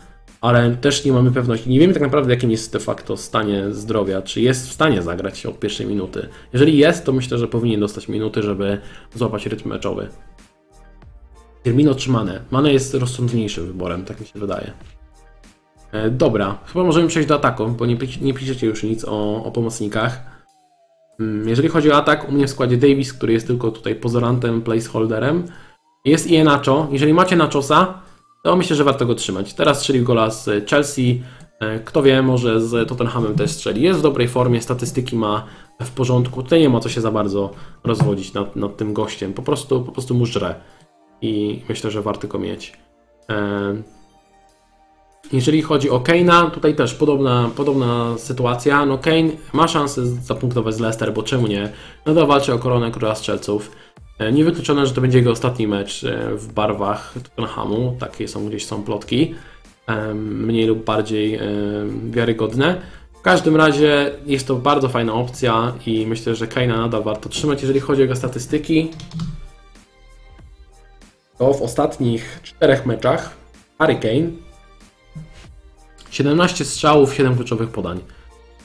[0.44, 1.70] ale też nie mamy pewności.
[1.70, 5.46] Nie wiemy tak naprawdę, jakim jest de facto stanie zdrowia, czy jest w stanie zagrać
[5.46, 6.28] od pierwszej minuty.
[6.54, 8.78] Jeżeli jest, to myślę, że powinien dostać minuty, żeby
[9.16, 10.10] złapać rytm meczowy.
[11.64, 12.41] Firmino czy Mane?
[12.52, 14.72] Mane jest rozsądniejszym wyborem, tak mi się wydaje.
[15.91, 19.52] E, dobra, chyba możemy przejść do ataku, bo nie, nie piszecie już nic o, o
[19.52, 20.22] pomocnikach.
[21.20, 24.62] Mm, Jeżeli chodzi o atak, u mnie w składzie Davis, który jest tylko tutaj pozorantem,
[24.62, 25.44] placeholderem.
[26.06, 26.88] Jest i Nacho.
[26.91, 28.02] Jeżeli macie Nachosa,
[28.44, 29.54] to myślę, że warto go trzymać.
[29.54, 31.24] Teraz strzelił gola z Chelsea.
[31.60, 33.82] E, Kto wie, może z Tottenhamem też strzeli.
[33.82, 35.46] Jest w dobrej formie, statystyki ma
[35.82, 36.44] w porządku.
[36.44, 37.50] Tutaj nie ma co się za bardzo
[37.84, 39.34] rozwodzić nad, nad tym gościem.
[39.34, 40.56] Po prostu, po prostu mu żre.
[41.22, 42.74] I myślę, że warto go mieć.
[43.30, 43.76] E,
[45.34, 48.86] Jeżeli chodzi o Kane'a, tutaj też podobna, podobna sytuacja.
[48.86, 51.70] No Kane ma szansę zapunktować z Leicester, bo czemu nie?
[52.06, 53.72] Nadal walczy o koronę króla strzelców.
[54.24, 57.95] E, Niewykluczone, że to będzie jego ostatni mecz e, w barwach Tottenhamu.
[57.99, 59.36] Takie są gdzieś są plotki.
[60.15, 61.39] Mniej lub bardziej
[62.09, 62.82] wiarygodne.
[63.13, 67.61] W każdym razie jest to bardzo fajna opcja i myślę, że Kane'a nadal warto trzymać.
[67.61, 68.91] Jeżeli chodzi o jego statystyki,
[71.38, 73.30] to w ostatnich czterech meczach
[73.80, 74.30] Harry Kane
[76.11, 77.99] 17 strzałów, 7 kluczowych podań.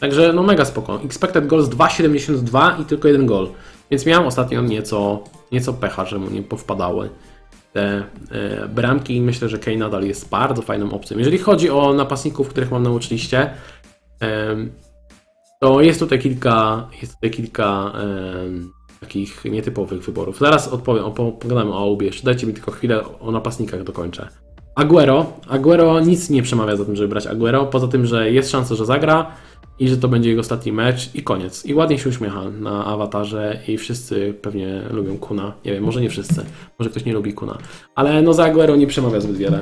[0.01, 1.01] Także no mega spoko.
[1.05, 3.49] Expected goals 2,72 i tylko jeden gol.
[3.91, 7.11] Więc miałem ostatnio nieco, nieco pecha, że mu nie powpadały
[7.73, 11.19] te e, bramki i myślę, że Kane nadal jest bardzo fajną opcją.
[11.19, 13.51] Jeżeli chodzi o napastników, których mam na watchliście,
[14.21, 14.73] em,
[15.61, 17.93] to jest tutaj kilka, jest tutaj kilka
[18.45, 20.39] em, takich nietypowych wyborów.
[20.39, 22.07] Zaraz odpowiem, opo- pogadamy o łbie.
[22.07, 24.29] Jeszcze dajcie mi tylko chwilę o napastnikach dokończę.
[24.75, 25.27] Aguero.
[25.49, 28.87] Aguero nic nie przemawia za tym, żeby brać Aguero, poza tym, że jest szansa, że
[28.87, 29.31] zagra
[29.79, 31.67] i że to będzie jego ostatni mecz i koniec.
[31.67, 35.53] I ładnie się uśmiecha na awatarze i wszyscy pewnie lubią Kuna.
[35.65, 36.45] Nie wiem, może nie wszyscy,
[36.79, 37.59] może ktoś nie lubi Kuna.
[37.95, 39.61] Ale no za Aguero nie przemawia zbyt wiele.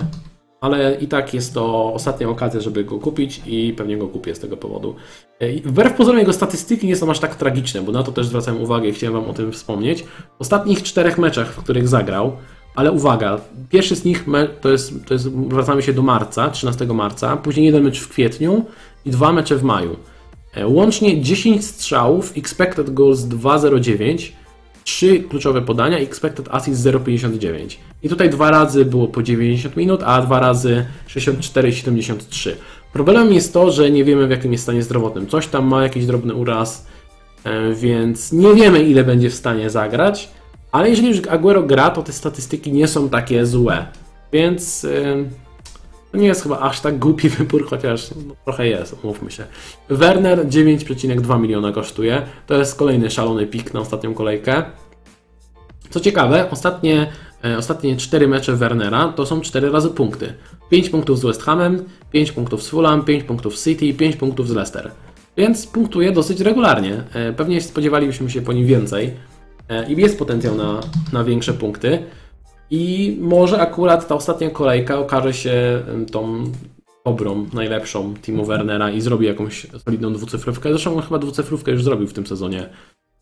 [0.61, 4.41] Ale i tak jest to ostatnia okazja, żeby go kupić i pewnie go kupię z
[4.41, 4.95] tego powodu.
[5.41, 8.63] I Wbrew pozorom jego statystyki nie są aż tak tragiczne, bo na to też zwracałem
[8.63, 10.03] uwagę i chciałem Wam o tym wspomnieć.
[10.03, 10.07] W
[10.39, 12.33] ostatnich czterech meczach, w których zagrał,
[12.77, 13.41] ale uwaga,
[13.71, 14.25] pierwszy z nich
[14.61, 18.65] to jest, to jest, wracamy się do marca, 13 marca, później jeden mecz w kwietniu
[19.07, 19.97] i dwa mecze w maju.
[20.55, 24.33] E, Łącznie 10 strzałów, expected goals 2,09,
[24.85, 27.77] 3 kluczowe podania, expected assist 0,59.
[28.03, 32.57] I tutaj dwa razy było po 90 minut, a dwa razy 64 i 73.
[32.93, 35.27] Problemem jest to, że nie wiemy w jakim jest stanie zdrowotnym.
[35.27, 36.87] Coś tam ma jakiś drobny uraz,
[37.45, 40.29] e, więc nie wiemy ile będzie w stanie zagrać.
[40.73, 43.87] Ale jeżeli już Aguero gra, to te statystyki nie są takie złe.
[44.33, 44.87] Więc
[46.17, 49.45] to nie jest chyba aż tak głupi wybór, chociaż no, trochę jest, umówmy się.
[49.89, 52.23] Werner 9,2 miliona kosztuje.
[52.47, 54.63] To jest kolejny szalony pik na ostatnią kolejkę.
[55.91, 57.07] Co ciekawe, ostatnie,
[57.45, 60.35] e, ostatnie 4 mecze Wernera to są 4 razy punkty.
[60.71, 64.49] 5 punktów z West Hamem, 5 punktów z Fulham, 5 punktów z City, 5 punktów
[64.49, 64.91] z Leicester.
[65.37, 67.05] Więc punktuje dosyć regularnie.
[67.13, 69.15] E, Pewnie spodziewalibyśmy się po nim więcej.
[69.69, 70.81] E, I jest potencjał na,
[71.13, 72.03] na większe punkty.
[72.71, 76.45] I może akurat ta ostatnia kolejka okaże się tą
[77.05, 80.71] dobrą, najlepszą Timo Wernera i zrobi jakąś solidną dwucyfrówkę.
[80.71, 82.69] Zresztą on chyba dwucyfrówkę już zrobił w tym sezonie.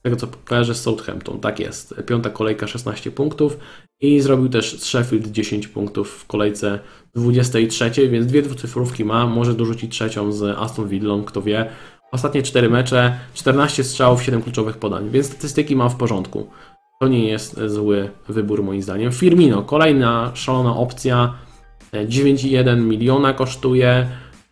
[0.02, 1.94] tego co kojarzę z Southampton, tak jest.
[2.06, 3.58] Piąta kolejka 16 punktów
[4.00, 6.78] i zrobił też z Sheffield 10 punktów w kolejce
[7.14, 11.70] 23, więc dwie dwucyfrówki ma, może dorzucić trzecią z Aston Villą, kto wie.
[12.12, 16.46] Ostatnie 4 mecze, 14 strzałów, 7 kluczowych podań, więc statystyki ma w porządku.
[17.00, 19.12] To nie jest zły wybór moim zdaniem.
[19.12, 21.34] Firmino, kolejna szalona opcja,
[21.92, 24.08] 9,1 miliona kosztuje.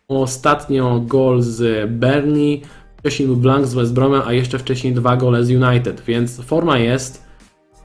[0.07, 2.57] Ostatnio gol z Bernie,
[2.97, 6.77] wcześniej był blank z West Bromem, a jeszcze wcześniej dwa gole z United, więc forma
[6.77, 7.23] jest.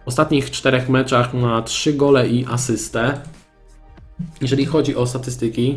[0.04, 3.20] W ostatnich czterech meczach ma 3 gole i asystę.
[4.40, 5.76] Jeżeli chodzi o statystyki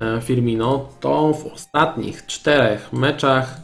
[0.00, 3.60] e, Firmino, to w ostatnich czterech meczach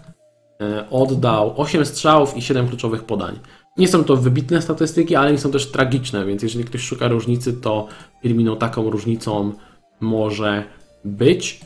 [0.60, 3.38] e, oddał 8 strzałów i 7 kluczowych podań.
[3.78, 7.52] Nie są to wybitne statystyki, ale nie są też tragiczne, więc jeżeli ktoś szuka różnicy,
[7.52, 7.88] to
[8.22, 9.52] Firmino taką różnicą
[10.00, 10.64] może
[11.04, 11.60] być.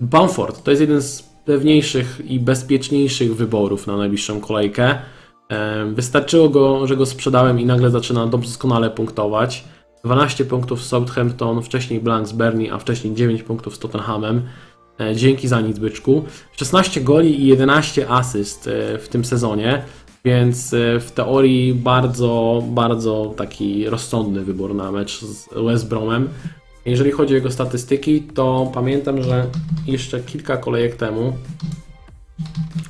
[0.00, 4.98] Bamford to jest jeden z pewniejszych i bezpieczniejszych wyborów na najbliższą kolejkę.
[5.92, 9.64] Wystarczyło go, że go sprzedałem i nagle zaczyna doskonale punktować.
[10.04, 14.42] 12 punktów z Southampton, wcześniej Blank z Bernie, a wcześniej 9 punktów z Tottenhamem.
[15.00, 16.24] E, dzięki za nic, byczku.
[16.56, 19.82] 16 goli i 11 asyst e, w tym sezonie,
[20.26, 26.28] więc e, w teorii bardzo, bardzo taki rozsądny wybór na mecz z West Bromem.
[26.84, 29.46] Jeżeli chodzi o jego statystyki, to pamiętam, że
[29.86, 31.32] jeszcze kilka kolejek temu,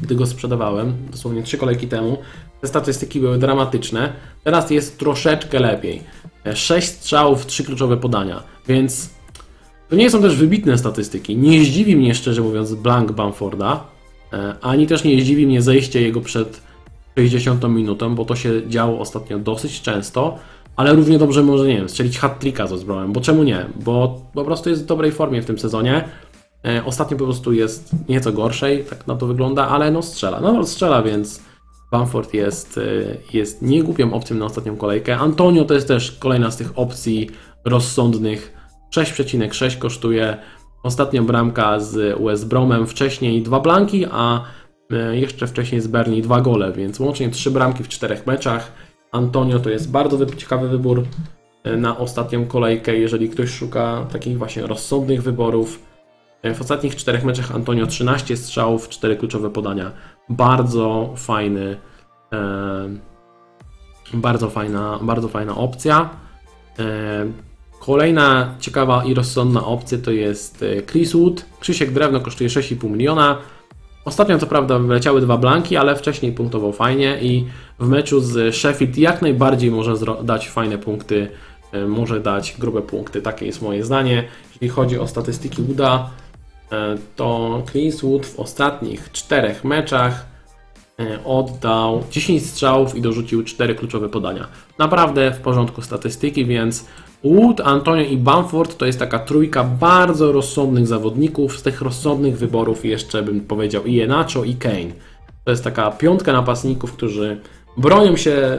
[0.00, 2.18] gdy go sprzedawałem, dosłownie trzy kolejki temu,
[2.60, 4.12] te statystyki były dramatyczne.
[4.44, 6.02] Teraz jest troszeczkę lepiej.
[6.54, 9.10] 6 strzałów, 3 kluczowe podania, więc
[9.88, 11.36] to nie są też wybitne statystyki.
[11.36, 13.84] Nie zdziwi mnie szczerze mówiąc blank Bamforda,
[14.32, 16.65] e, ani też nie zdziwi mnie zejście jego przed
[17.18, 20.38] 60 minutą, bo to się działo ostatnio dosyć często
[20.76, 23.66] ale równie dobrze może, nie wiem, strzelić hat-tricka z Ozbrołem, bo czemu nie?
[23.84, 26.08] Bo po prostu jest w dobrej formie w tym sezonie.
[26.66, 30.40] E, ostatnio po prostu jest nieco gorszej, tak na to wygląda, ale no strzela.
[30.40, 31.42] No strzela, więc
[31.92, 32.82] Bamford jest, e,
[33.32, 35.18] jest niegłupią opcją na ostatnią kolejkę.
[35.18, 37.30] Antonio to jest też kolejna z tych opcji
[37.64, 38.52] rozsądnych.
[38.90, 40.36] 6,6 kosztuje.
[40.82, 44.44] Ostatnia bramka z West Bromem, wcześniej dwa blanki, a
[45.12, 48.72] jeszcze wcześniej z Bernie dwa gole, więc łącznie trzy bramki w czterech meczach.
[49.12, 51.04] Antonio to jest bardzo ciekawy wybór
[51.64, 55.82] e, na ostatnią kolejkę, jeżeli ktoś szuka takich właśnie rozsądnych wyborów.
[56.42, 59.92] E, w ostatnich czterech meczach Antonio 13 strzałów, 4 kluczowe podania.
[60.28, 61.76] Bardzo fajny,
[62.32, 62.88] e,
[64.14, 66.10] bardzo fajna, bardzo fajna opcja.
[67.80, 71.44] Kolejna ciekawa i rozsądna opcja to jest Chris Wood.
[71.60, 73.38] Krzysiek Drewno kosztuje 6,5 miliona.
[74.06, 77.46] Ostatnio co prawda wyleciały dwa blanki, ale wcześniej punktował fajnie i
[77.78, 81.28] w meczu z Sheffield jak najbardziej może dać fajne punkty,
[81.72, 83.22] e, może dać grube punkty.
[83.22, 84.24] Takie jest moje zdanie.
[84.52, 86.10] Jeśli chodzi o statystyki Wooda,
[86.72, 90.26] e, to Chris Wood w ostatnich czterech meczach
[91.00, 94.48] e, oddał 10 strzałów i dorzucił 4 kluczowe podania.
[94.78, 96.86] Naprawdę w porządku statystyki, więc
[97.24, 101.58] Wood, Antonio i Bamford to jest taka trójka bardzo rozsądnych zawodników.
[101.58, 104.92] Z tych rozsądnych wyborów jeszcze bym powiedział i Enacho i Kane.
[105.44, 107.40] To jest taka piątka napastników, którzy
[107.76, 108.58] bronią się,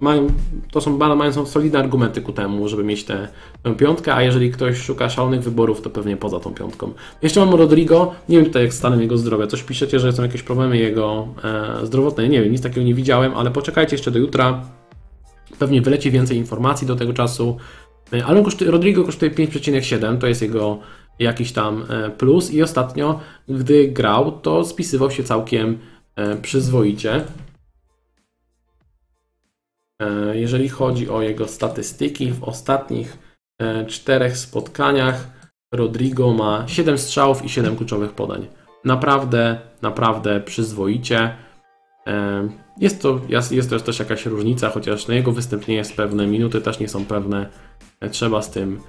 [0.00, 0.26] mają,
[0.72, 3.28] to są, mają są solidne argumenty ku temu, żeby mieć tę,
[3.62, 6.92] tę piątkę, a jeżeli ktoś szuka szalonych wyborów, to pewnie poza tą piątką.
[7.22, 10.42] Jeszcze mam Rodrigo, nie wiem tutaj jak stanem jego zdrowia, coś piszecie, że są jakieś
[10.42, 14.62] problemy jego e, zdrowotne, nie wiem, nic takiego nie widziałem, ale poczekajcie jeszcze do jutra,
[15.58, 17.56] pewnie wyleci więcej informacji do tego czasu,
[18.12, 20.78] e, ale kosztuje, Rodrigo kosztuje 5,7, to jest jego
[21.18, 25.78] jakiś tam e, plus i ostatnio, gdy grał, to spisywał się całkiem
[26.16, 27.24] e, przyzwoicie.
[30.32, 33.18] Jeżeli chodzi o jego statystyki, w ostatnich
[33.86, 35.30] czterech spotkaniach
[35.72, 38.46] Rodrigo ma 7 strzałów i 7 kluczowych podań.
[38.84, 41.36] Naprawdę, naprawdę przyzwoicie.
[42.76, 43.20] E, jest to,
[43.50, 46.88] jest to też jakaś różnica, chociaż na jego występ nie jest pewne, minuty też nie
[46.88, 47.46] są pewne.
[48.10, 48.80] Trzeba z tym,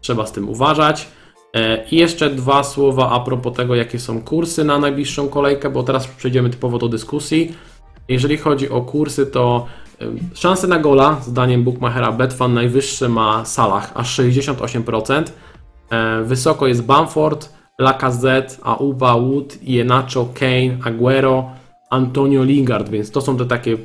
[0.00, 1.08] trzeba z tym uważać.
[1.90, 6.06] I jeszcze dwa słowa a propos tego, jakie są kursy na najbliższą kolejkę, bo teraz
[6.06, 7.54] przejdziemy typowo do dyskusji.
[8.08, 9.66] Jeżeli chodzi o kursy, to
[10.34, 15.24] Szanse na gola, zdaniem Bookmachera Betfan najwyższe ma Salah, aż 68%.
[15.90, 21.50] E, wysoko jest Bamford, Lacazette, Auba, Wood, Ienacho, Kane, Aguero,
[21.92, 23.76] Antonio Lingard, więc to są te takie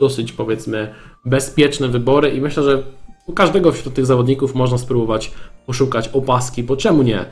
[0.00, 0.94] dosyć powiedzmy
[1.24, 2.82] bezpieczne wybory i myślę, że
[3.26, 5.32] u każdego wśród tych zawodników można spróbować
[5.66, 7.24] poszukać opaski, bo czemu nie?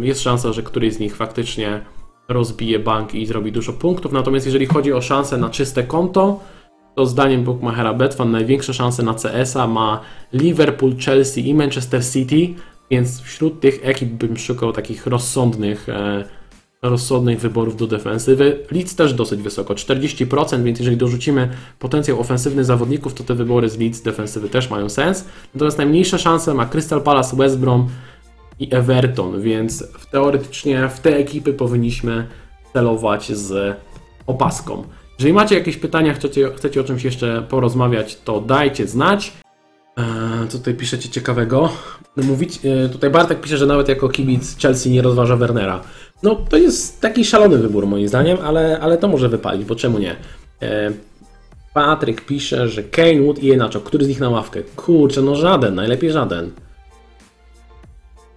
[0.00, 1.80] Jest szansa, że któryś z nich faktycznie
[2.28, 6.40] rozbije bank i zrobi dużo punktów, natomiast jeżeli chodzi o szanse na czyste konto,
[6.94, 10.00] to zdaniem bookmachera Betfan największe szanse na CS-a ma
[10.32, 12.54] Liverpool, Chelsea i Manchester City,
[12.90, 16.24] więc wśród tych ekip bym szukał takich rozsądnych, e,
[16.82, 18.58] rozsądnych wyborów do defensywy.
[18.70, 23.78] Leeds też dosyć wysoko, 40%, więc jeżeli dorzucimy potencjał ofensywny zawodników, to te wybory z
[23.78, 25.24] Leeds defensywy też mają sens.
[25.54, 27.88] Natomiast najmniejsze szanse ma Crystal Palace, West Brom
[28.58, 32.26] i Everton, więc teoretycznie w te ekipy powinniśmy
[32.72, 33.76] celować z
[34.26, 34.84] opaską.
[35.18, 39.32] Jeżeli macie jakieś pytania, chcecie, chcecie o czymś jeszcze porozmawiać, to dajcie znać.
[39.96, 41.68] Eee, co tutaj piszecie ciekawego?
[42.16, 45.80] Mówić, e, tutaj Bartek pisze, że nawet jako kibic Chelsea nie rozważa Wernera.
[46.22, 49.98] No to jest taki szalony wybór moim zdaniem, ale, ale to może wypalić, bo czemu
[49.98, 50.16] nie?
[50.62, 50.92] E,
[51.74, 54.62] Patryk pisze, że Kane, Wood i Enacho, który z nich na ławkę?
[54.62, 56.50] Kurczę, no żaden, najlepiej żaden.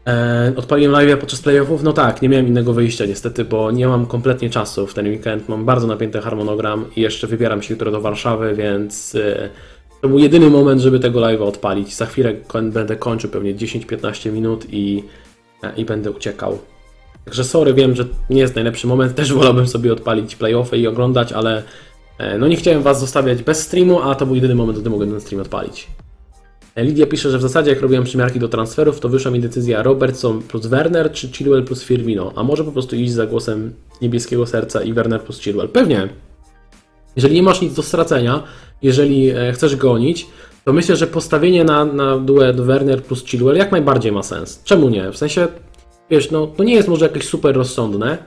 [0.08, 1.84] E, odpaliłem live podczas playoffów?
[1.84, 5.49] No tak, nie miałem innego wyjścia niestety, bo nie mam kompletnie czasu w ten weekend.
[5.49, 9.49] Mam bardzo napięty harmonogram i jeszcze wybieram się jutro do Warszawy, więc e,
[10.06, 11.95] to był jedyny moment, żeby tego live'a odpalić.
[11.95, 12.34] Za chwilę
[12.64, 15.03] będę kończył pewnie 10-15 minut i,
[15.64, 16.60] e, i będę uciekał.
[17.26, 19.16] Także sorry, wiem, że nie jest najlepszy moment.
[19.16, 21.64] Też wolałbym sobie odpalić playoffy i oglądać, ale
[22.18, 25.12] e, no nie chciałem Was zostawiać bez streamu, a to był jedyny moment, gdy mogłem
[25.12, 25.88] ten stream odpalić.
[26.76, 29.84] E, Lidia pisze, że w zasadzie jak robiłem przymiarki do transferów, to wyszła mi decyzja
[29.84, 34.45] Robertson plus Werner czy Chilwell plus Firmino, a może po prostu iść za głosem niebieskiego
[34.45, 35.70] serca i Werner plus Chilwell.
[35.70, 36.10] Pewnie.
[37.16, 38.43] Jeżeli nie masz nic do stracenia,
[38.82, 40.28] jeżeli e, chcesz gonić,
[40.66, 44.61] to myślę, że postawienie na, na duet Werner plus Chilwell jak najbardziej ma sens.
[44.63, 45.11] Czemu nie?
[45.11, 45.47] W sensie,
[46.09, 48.18] wiesz, no to nie jest może jakieś super rozsądne,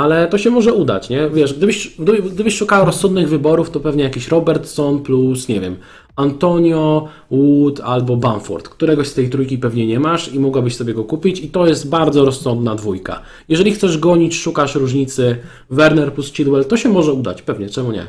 [0.00, 1.28] ale to się może udać, nie?
[1.28, 5.76] Wiesz, gdybyś, gdyby- gdybyś szukał rozsądnych wyborów, to pewnie jakiś Robertson plus, nie wiem,
[6.16, 8.68] Antonio, Wood albo Bamford.
[8.68, 11.88] Któregoś z tej trójki pewnie nie masz i mogłabyś sobie go kupić i to jest
[11.88, 13.20] bardzo rozsądna dwójka.
[13.48, 15.36] Jeżeli chcesz gonić, szukasz różnicy
[15.70, 18.06] Werner plus Chilwell, to się może udać, pewnie, czemu nie?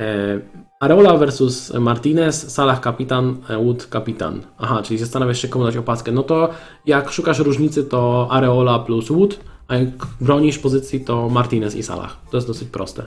[0.00, 0.40] E,
[0.80, 4.40] Areola versus Martinez, Salah kapitan, e, Wood kapitan.
[4.58, 6.12] Aha, czyli zastanawiasz się komu dać opaskę.
[6.12, 6.48] No to
[6.86, 12.20] jak szukasz różnicy, to Areola plus Wood, a jak bronisz pozycji, to Martinez i Salah.
[12.30, 13.02] To jest dosyć proste.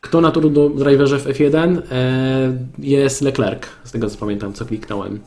[0.00, 1.82] Kto na turbo driverze w F1?
[1.90, 5.20] E, jest Leclerc, z tego co pamiętam, co kliknąłem.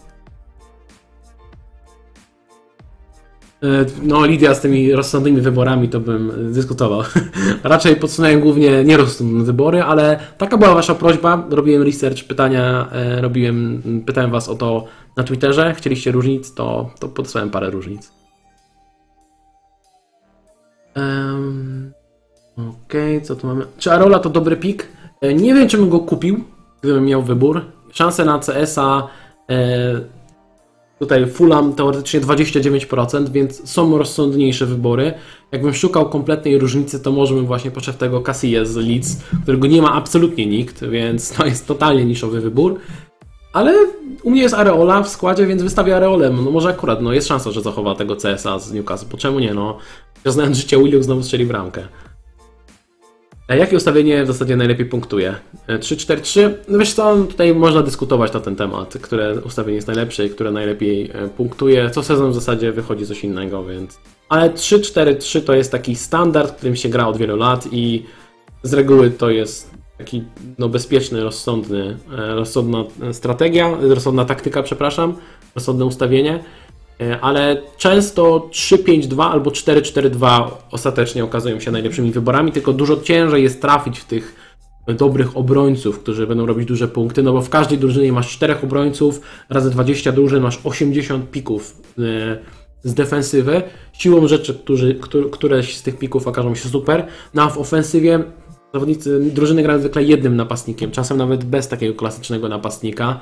[4.04, 7.02] No, Lidia z tymi rozsądnymi wyborami to bym dyskutował.
[7.64, 11.48] Raczej podsunąłem głównie nierozsądne wybory, ale taka była Wasza prośba.
[11.50, 14.86] Robiłem research, pytania, e, robiłem, pytałem Was o to
[15.18, 15.74] na Twitterze.
[15.74, 18.12] Chcieliście różnic, to, to podesłałem parę różnic.
[20.96, 21.94] Em,
[22.86, 23.66] Okej, co tu mamy?
[23.78, 24.88] Czy Arola to dobry pik?
[25.22, 26.44] E, Nie wiem, czy bym go kupił,
[26.82, 27.62] gdybym miał wybór.
[27.92, 29.08] Szanse na CS-a
[29.50, 30.17] e,
[31.00, 35.14] tutaj Fulham teoretycznie 29%, więc są rozsądniejsze wybory.
[35.52, 39.82] Jakbym szukał kompletnej różnicy, to może bym właśnie poszedł tego Casillas z Leeds, którego nie
[39.82, 42.80] ma absolutnie nikt, więc to jest totalnie niszowy wybór.
[43.54, 43.74] Ale
[44.24, 46.30] u mnie jest Areola w składzie, więc wystawię Areolę.
[46.30, 49.54] No może akurat, no jest szansa, że zachowa tego CS-a z Newcastle, bo czemu nie,
[49.54, 49.78] no.
[50.26, 51.88] Znając życie, William znowu strzeli bramkę.
[53.48, 55.36] A jakie ustawienie w zasadzie najlepiej punktuje?
[55.68, 56.54] E, 3-4-3?
[56.68, 60.52] No wiesz co, tutaj można dyskutować na ten temat, które ustawienie jest najlepsze i które
[60.52, 61.90] najlepiej e, punktuje.
[61.90, 64.00] Co sezon w zasadzie wychodzi coś innego, więc...
[64.30, 68.06] Ale 3-4-3 to jest taki standard, którym się gra od wielu lat i
[68.64, 70.24] z reguły to jest taki
[70.60, 75.16] no, bezpieczny, rozsądny, e, rozsądna strategia, rozsądna taktyka, przepraszam,
[75.56, 76.44] rozsądne ustawienie.
[77.02, 83.62] E, ale często 3-5-2 albo 4-4-2 ostatecznie okazują się najlepszymi wyborami, tylko dużo ciężej jest
[83.62, 84.48] trafić w tych
[84.88, 89.22] dobrych obrońców, którzy będą robić duże punkty, no bo w każdej drużynie masz 4 obrońców,
[89.50, 92.02] razy 20 drużyn masz 80 pików e,
[92.84, 93.62] z defensywy.
[93.94, 98.24] Siłą rzeczy, którzy, któr- któreś z tych pików okażą się super, no a w ofensywie
[98.74, 103.20] zawodnicy, drużyny grają zwykle jednym napastnikiem, czasem nawet bez takiego klasycznego napastnika,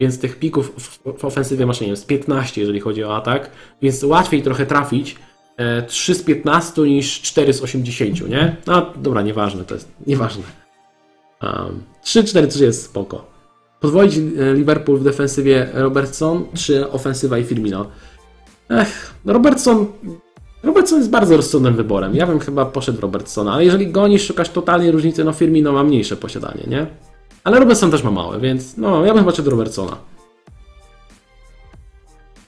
[0.00, 3.50] więc tych pików w, w ofensywie masz, nie wiem, z 15, jeżeli chodzi o atak,
[3.82, 5.16] więc łatwiej trochę trafić
[5.56, 8.56] e, 3 z 15 niż 4 z 80, nie?
[8.66, 10.42] No dobra, nieważne, to jest nieważne.
[11.42, 13.24] Um, 3-4-3 jest spoko.
[13.80, 17.86] Podwoić e, Liverpool w defensywie Robertson, czy ofensywa i Firmino?
[18.70, 19.86] Ech, Robertson
[20.62, 22.14] Robertson jest bardzo rozsądnym wyborem.
[22.14, 26.16] Ja bym chyba poszedł Robertsona, ale jeżeli gonisz, szukasz totalnej różnicy, no Firmino ma mniejsze
[26.16, 26.86] posiadanie, nie?
[27.48, 29.96] Ale Robertson też ma małe, więc no, ja bym szedł do Robertsona.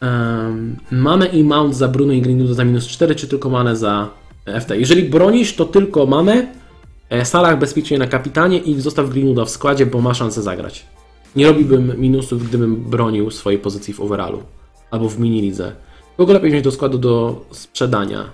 [0.03, 4.09] Um, Mane i Mount za Bruno i Greenwood za minus 4, czy tylko Mane za
[4.61, 4.71] FT?
[4.71, 6.55] Jeżeli bronisz, to tylko Mane,
[7.11, 10.87] e, Salah bezpiecznie na kapitanie i zostaw Greenwooda w składzie, bo ma szansę zagrać.
[11.37, 14.43] Nie robiłbym minusów, gdybym bronił swojej pozycji w overallu
[14.91, 15.73] albo w mini lidze.
[16.17, 18.25] Kogo lepiej wziąć do składu do sprzedania?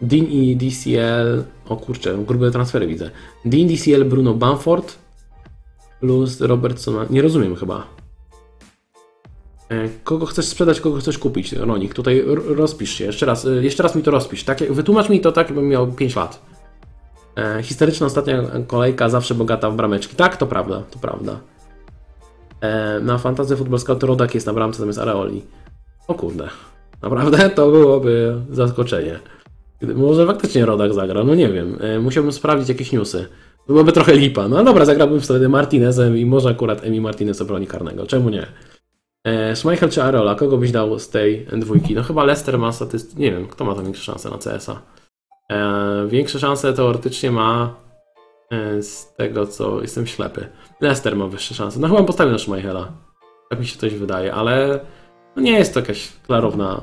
[0.00, 1.44] Dean i DCL.
[1.68, 3.10] O kurczę, grube transfery widzę.
[3.44, 5.03] Dean, DCL, Bruno Bamford
[6.00, 7.06] plus Robertson.
[7.10, 7.86] Nie rozumiem chyba.
[9.68, 11.94] E, Kogo chcesz sprzedać, kogo chcesz kupić, Ronik?
[11.94, 13.04] Tutaj rozpisz się.
[13.04, 14.44] Jeszcze raz, e, jeszcze raz mi to rozpisz.
[14.44, 16.42] Tak, wytłumacz mi to tak, jakbym miał 5 lat.
[17.36, 20.16] E, historyczna ostatnia kolejka, zawsze bogata w brameczki.
[20.16, 21.40] Tak, to prawda, to prawda.
[22.60, 25.42] E, na Fantasy Football Scout Rodak jest na bramce zamiast Areoli.
[26.08, 26.48] O kurde.
[27.02, 27.50] Naprawdę?
[27.50, 29.18] To byłoby zaskoczenie.
[29.82, 31.78] Może faktycznie Rodak zagra, no nie wiem.
[31.80, 33.26] E, musiałbym sprawdzić jakieś newsy.
[33.66, 34.48] Byłoby trochę lipa.
[34.48, 38.06] No dobra, zagrałbym wtedy Martinezem i może akurat Emi Martinez obroni karnego.
[38.06, 38.46] Czemu nie?
[39.24, 40.34] E, Schmeichel czy Areola?
[40.34, 41.94] Kogo byś dał z tej dwójki?
[41.94, 43.24] No chyba Leicester ma statystycznie...
[43.24, 44.82] Nie wiem, kto ma tam większe szanse na CS-a.
[45.52, 47.74] E, większe szanse teoretycznie ma
[48.50, 49.82] e, z tego, co...
[49.82, 50.48] Jestem ślepy.
[50.80, 51.80] Leicester ma wyższe szanse.
[51.80, 52.92] No chyba bym postawił na Schmeichela.
[53.50, 54.80] Tak mi się coś wydaje, ale
[55.36, 56.80] no nie jest to jakaś klarowna,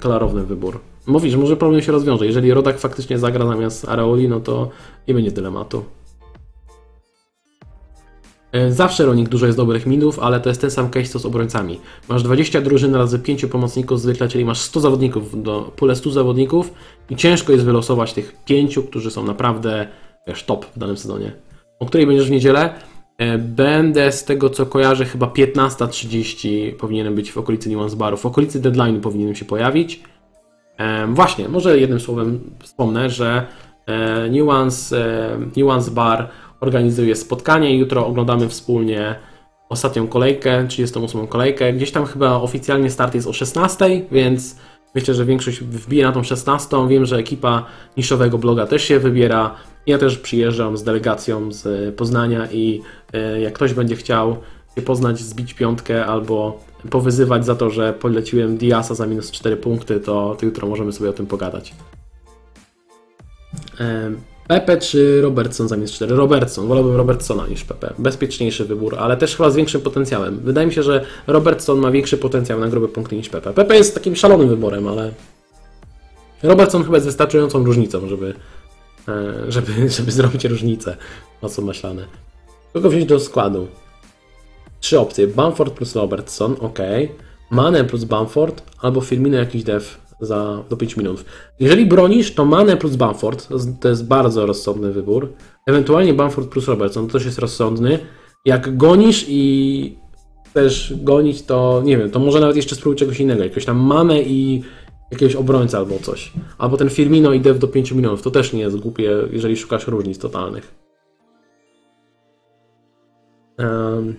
[0.00, 0.80] klarowny wybór.
[1.06, 2.26] Mówisz, może problem się rozwiąże.
[2.26, 4.68] Jeżeli Rodak faktycznie zagra zamiast Areoli, no to
[5.08, 5.84] nie będzie dylematu.
[8.52, 11.26] E, Zawsze Ronik dużo jest dobrych minów, ale to jest ten sam case co z
[11.26, 11.80] obrońcami.
[12.08, 16.72] Masz 20 drużyn razy 5 pomocników zwykle, czyli masz 100 zawodników, do, pulę 100 zawodników
[17.10, 19.86] i ciężko jest wylosować tych 5, którzy są naprawdę
[20.26, 21.32] wiesz, top w danym sezonie.
[21.78, 22.74] O której będziesz w niedzielę?
[23.18, 28.16] E, Będę z tego co kojarzę chyba 15.30 powinienem być w okolicy Nuance Baru.
[28.16, 30.02] W okolicy deadline powinienem się pojawić.
[31.08, 33.46] Właśnie, może jednym słowem wspomnę, że
[33.86, 36.28] e, Nuance, e, Nuance Bar
[36.60, 37.78] organizuje spotkanie.
[37.78, 39.14] Jutro oglądamy wspólnie
[39.68, 41.72] ostatnią kolejkę, 38 kolejkę.
[41.72, 44.56] Gdzieś tam chyba oficjalnie start jest o 16, więc
[44.94, 46.88] myślę, że większość wbije na tą 16.
[46.88, 47.66] Wiem, że ekipa
[47.96, 49.54] niszowego bloga też się wybiera.
[49.86, 52.80] Ja też przyjeżdżam z delegacją z Poznania i
[53.12, 54.36] e, jak ktoś będzie chciał
[54.76, 56.60] się poznać, zbić piątkę albo
[56.90, 61.12] powyzywać za to, że poleciłem Diasa za minus 4 punkty, to, jutro możemy sobie o
[61.12, 61.74] tym pogadać.
[64.48, 66.16] Pepe czy Robertson za minus 4?
[66.16, 67.94] Robertson, wolałbym Robertsona niż Pepe.
[67.98, 70.40] Bezpieczniejszy wybór, ale też chyba z większym potencjałem.
[70.40, 73.52] Wydaje mi się, że Robertson ma większy potencjał na grube punkty niż Pepe.
[73.52, 75.10] Pepe jest takim szalonym wyborem, ale
[76.42, 78.34] Robertson chyba jest wystarczającą różnicą, żeby,
[79.08, 80.96] e, żeby, żeby zrobić różnicę.
[81.42, 82.06] Mocno maślane.
[82.72, 83.68] Kogo wziąć do składu?
[84.84, 85.26] Trzy opcje.
[85.26, 86.78] Bamford plus Robertson, ok.
[87.50, 89.84] Mane plus Bamford, albo Firmino jakiś dev
[90.20, 91.24] za, do 5 minut.
[91.60, 93.48] Jeżeli bronisz, to Mane plus Bamford,
[93.80, 95.32] to jest- bardzo rozsądny wybór.
[95.66, 97.98] Ewentualnie Bamford plus Robertson, to też jest rozsądny.
[98.44, 99.96] Jak gonisz i
[100.46, 103.42] chcesz gonić, to nie wiem, to może nawet jeszcze spróbuj czegoś innego.
[103.42, 104.62] Jakiegoś tam Mane i
[105.10, 106.32] jakiegoś obrońca albo coś.
[106.58, 108.22] Albo ten Firmino i dev do 5 minut.
[108.22, 110.74] To też nie jest głupie, jeżeli szukasz różnic totalnych.
[113.58, 114.14] Em,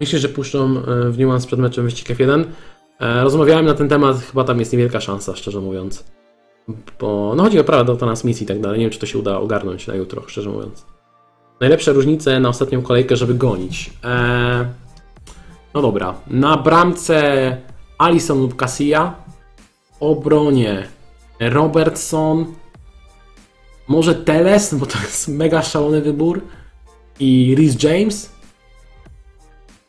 [0.00, 2.44] Myślę, że puszczą e, w niuans przed meczem wyścig F1.
[3.00, 6.04] E, Rozmawiałem na ten temat, chyba tam jest niewielka szansa, szczerze mówiąc.
[7.00, 8.78] Bo no chodzi o prawa do transmisji i tak dalej.
[8.78, 10.86] Nie wiem, czy to się uda ogarnąć na jutro, szczerze mówiąc.
[11.60, 13.90] Najlepsze różnice na ostatnią kolejkę, żeby gonić.
[14.04, 14.68] E,
[15.74, 16.14] no dobra.
[16.26, 17.56] Na bramce
[17.98, 19.14] Alisson lub Casilla.
[20.00, 20.86] Obronie
[21.40, 22.46] Robertson.
[23.88, 26.40] Może Teles, bo to jest mega szalony wybór.
[27.18, 28.39] I Rhys James.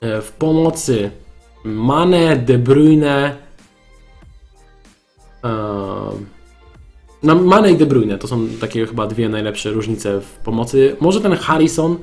[0.02, 1.12] E, W pomocy
[1.64, 3.36] Mane, De Bruyne.
[7.24, 10.95] No, Mane i De Bruyne to są takie chyba dwie najlepsze różnice w pomocy.
[10.99, 11.97] Może ten Harrison.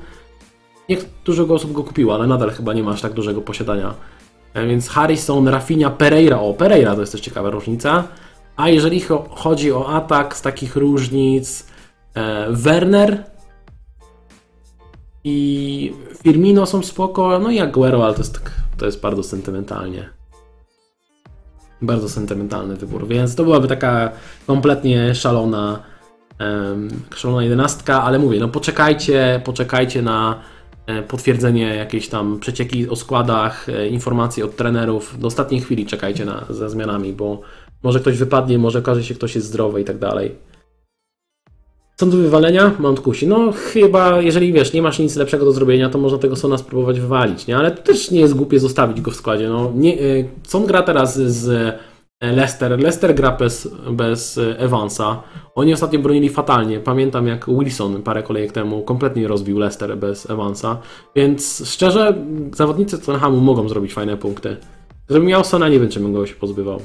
[0.89, 3.93] Nie dużo osób go kupiło, ale nadal chyba nie ma aż tak dużego posiadania.
[4.53, 6.39] E, Więc Harrison, Rafinha, Pereira.
[6.39, 8.03] O, Pereira to jest też ciekawa różnica.
[8.57, 11.67] A jeżeli cho- chodzi o atak z takich różnic,
[12.49, 13.23] Werner
[15.23, 15.93] i
[16.23, 20.09] Firmino są spoko, no i Aguero, ale to jest, tak, to jest bardzo sentymentalnie.
[21.81, 24.11] Bardzo sentymentalny wybór, więc to byłaby taka
[24.47, 25.79] kompletnie szalona,
[26.39, 30.39] em, szalona jedenastka, ale mówię, no poczekajcie, poczekajcie na
[30.87, 35.19] e, potwierdzenie jakiejś tam przecieki o składach, e, informacji od trenerów.
[35.19, 37.41] Do ostatniej chwili czekajcie na, ze zmianami, bo
[37.83, 40.48] może ktoś wypadnie, może okaże się, ktoś jest zdrowy i tak dalej.
[41.99, 42.71] Do wywalenia?
[42.79, 43.27] Mount kusi.
[43.27, 46.99] No chyba, jeżeli wiesz, nie masz nic lepszego do zrobienia, to można tego Sona spróbować
[46.99, 47.57] wywalić, nie?
[47.57, 49.49] Ale to też nie jest głupie zostawić go w składzie.
[49.49, 51.49] No, nie, y, Son gra teraz z
[52.21, 52.79] e, Leicester.
[52.79, 55.23] Leicester gra bez, bez e, Evansa.
[55.55, 56.79] Oni ostatnio bronili fatalnie.
[56.79, 60.77] Pamiętam jak Wilson parę kolejek temu kompletnie rozbił Leicester bez Evansa.
[61.15, 62.15] Więc szczerze,
[62.55, 64.57] zawodnicy Tottenhamu mogą zrobić fajne punkty.
[65.07, 66.81] Gdybym miał Sona, nie wiem, czy bym go się pozbywał.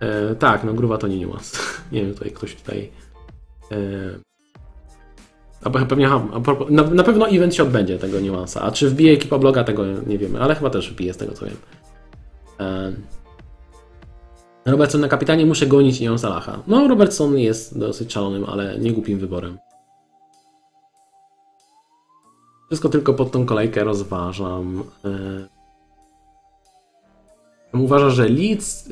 [0.00, 1.58] E, tak, no gruwa to nie niuans.
[1.92, 2.90] nie wiem, tutaj ktoś tutaj...
[3.72, 3.76] E,
[5.64, 6.08] a pe- pewnie,
[6.70, 8.62] na, na pewno event się odbędzie tego niuansa.
[8.62, 11.46] A czy wbije ekipa bloga, tego nie wiemy, ale chyba też wbije z tego co
[11.46, 11.56] wiem.
[12.60, 12.92] E,
[14.66, 16.62] Robertson na kapitanie muszę gonić Ion Salaha.
[16.66, 19.58] No, Robertson jest dosyć szalonym, ale nie głupim wyborem.
[22.66, 24.84] Wszystko tylko pod tą kolejkę rozważam.
[27.74, 28.88] Uważa, że Leeds,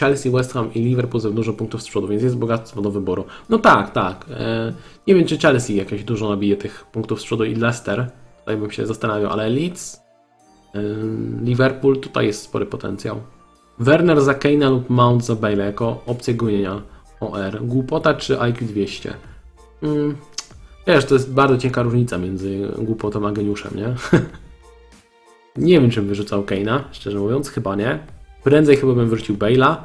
[0.00, 3.24] Chelsea, West Ham i Liverpool za dużo punktów z przodu, więc jest bogactwo do wyboru.
[3.48, 4.26] No tak, tak.
[4.30, 4.72] E,
[5.06, 8.10] nie wiem, czy Chelsea jakieś dużo nabije tych punktów z przodu i Leicester.
[8.38, 10.02] Tutaj bym się zastanawiał, ale Leeds,
[10.74, 10.80] e,
[11.42, 13.20] Liverpool, tutaj jest spory potencjał.
[13.78, 16.82] Werner za Kane'a lub Mount za Bale jako opcję gonienia
[17.20, 17.62] OR.
[17.62, 19.14] Głupota czy IQ 200?
[19.82, 20.16] Mm,
[20.86, 23.94] wiesz, to jest bardzo cienka różnica między głupotą a geniuszem, nie?
[25.56, 27.98] nie wiem, czym wyrzucał Kane'a, szczerze mówiąc, chyba nie.
[28.44, 29.76] Prędzej chyba bym wyrzucił Bale'a.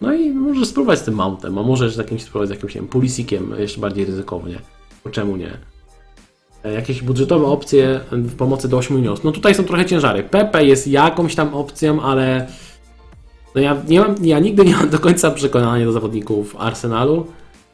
[0.00, 2.80] No i może spróbować z tym Mountem, a może z jakimś spróbować z jakimś, nie
[2.80, 4.58] wiem, Pulisikiem jeszcze bardziej ryzykownie.
[5.04, 5.50] Bo czemu nie?
[6.64, 9.24] E, Jakieś budżetowe opcje w pomocy do 8 milionów.
[9.24, 10.22] No tutaj są trochę ciężary.
[10.22, 12.46] Pepe jest jakąś tam opcją, ale
[13.54, 17.26] no ja, nie mam, ja nigdy nie mam do końca przekonania do zawodników Arsenalu.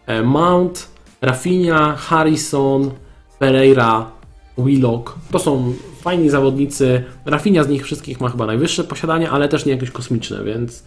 [0.06, 0.88] E, Mount,
[1.20, 2.90] Rafinha, Harrison,
[3.38, 4.10] Pereira,
[4.58, 5.72] Willock to są
[6.02, 7.04] fajni zawodnicy.
[7.24, 10.84] Rafinha z nich wszystkich ma chyba najwyższe posiadanie, ale też nie jakieś kosmiczne, więc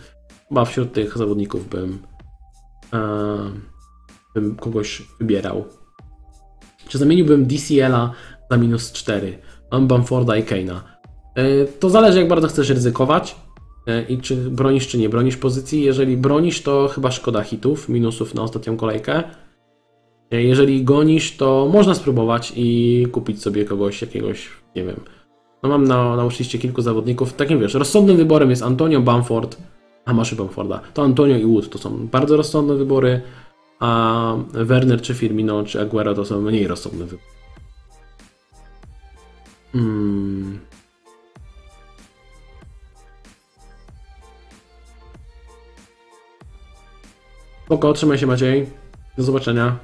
[0.49, 1.97] chyba wśród tych zawodników bym,
[2.93, 2.99] e,
[4.35, 5.65] bym kogoś wybierał.
[6.87, 8.11] Czy zamieniłbym DCL-a
[8.51, 9.37] na minus 4?
[9.71, 10.79] Mam Bamforda i Kane'a.
[11.35, 13.35] E, To zależy, jak bardzo chcesz ryzykować
[13.87, 15.83] e, i czy bronisz, czy nie bronisz pozycji.
[15.83, 19.23] Jeżeli bronisz, to chyba szkoda hitów, minusów na ostatnią kolejkę.
[20.31, 24.99] E, Jeżeli gonisz, to można spróbować i kupić sobie kogoś, jakiegoś, nie wiem.
[25.63, 27.33] No mam na, na liście kilku zawodników.
[27.33, 29.57] Takim wiesz, rozsądnym wyborem jest Antonio Bamford,
[30.05, 30.81] a masz Bamforda.
[30.93, 33.21] To Antonio i Wood to są bardzo rozsądne wybory,
[33.79, 37.27] a Werner czy Firmino czy Aguero to są mniej rozsądne wybory.
[39.73, 40.59] Hmm.
[47.65, 48.69] Spoko, trzymaj się Maciej.
[49.17, 49.79] Do zobaczenia.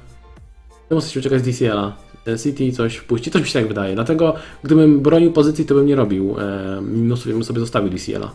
[0.88, 2.11] To muszę się uciekać z DCL-a.
[2.26, 3.94] E, City coś wpuści, coś mi się tak wydaje.
[3.94, 8.30] Dlatego, gdybym bronił pozycji, to bym nie robił e, minusów, bym sobie zostawił DCL-a.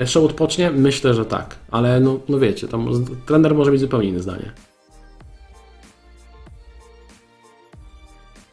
[0.00, 0.70] E, Show odpocznie?
[0.70, 1.56] Myślę, że tak.
[1.70, 4.52] Ale no, no wiecie, tam trener może mieć zupełnie inne zdanie.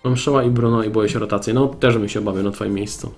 [0.03, 1.53] Mam Showa i Bruno i boję się rotacji.
[1.53, 3.11] No, też bym się obawiał na twoim miejscu.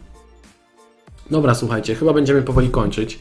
[1.32, 3.20] Dobra, słuchajcie, chyba będziemy powoli kończyć.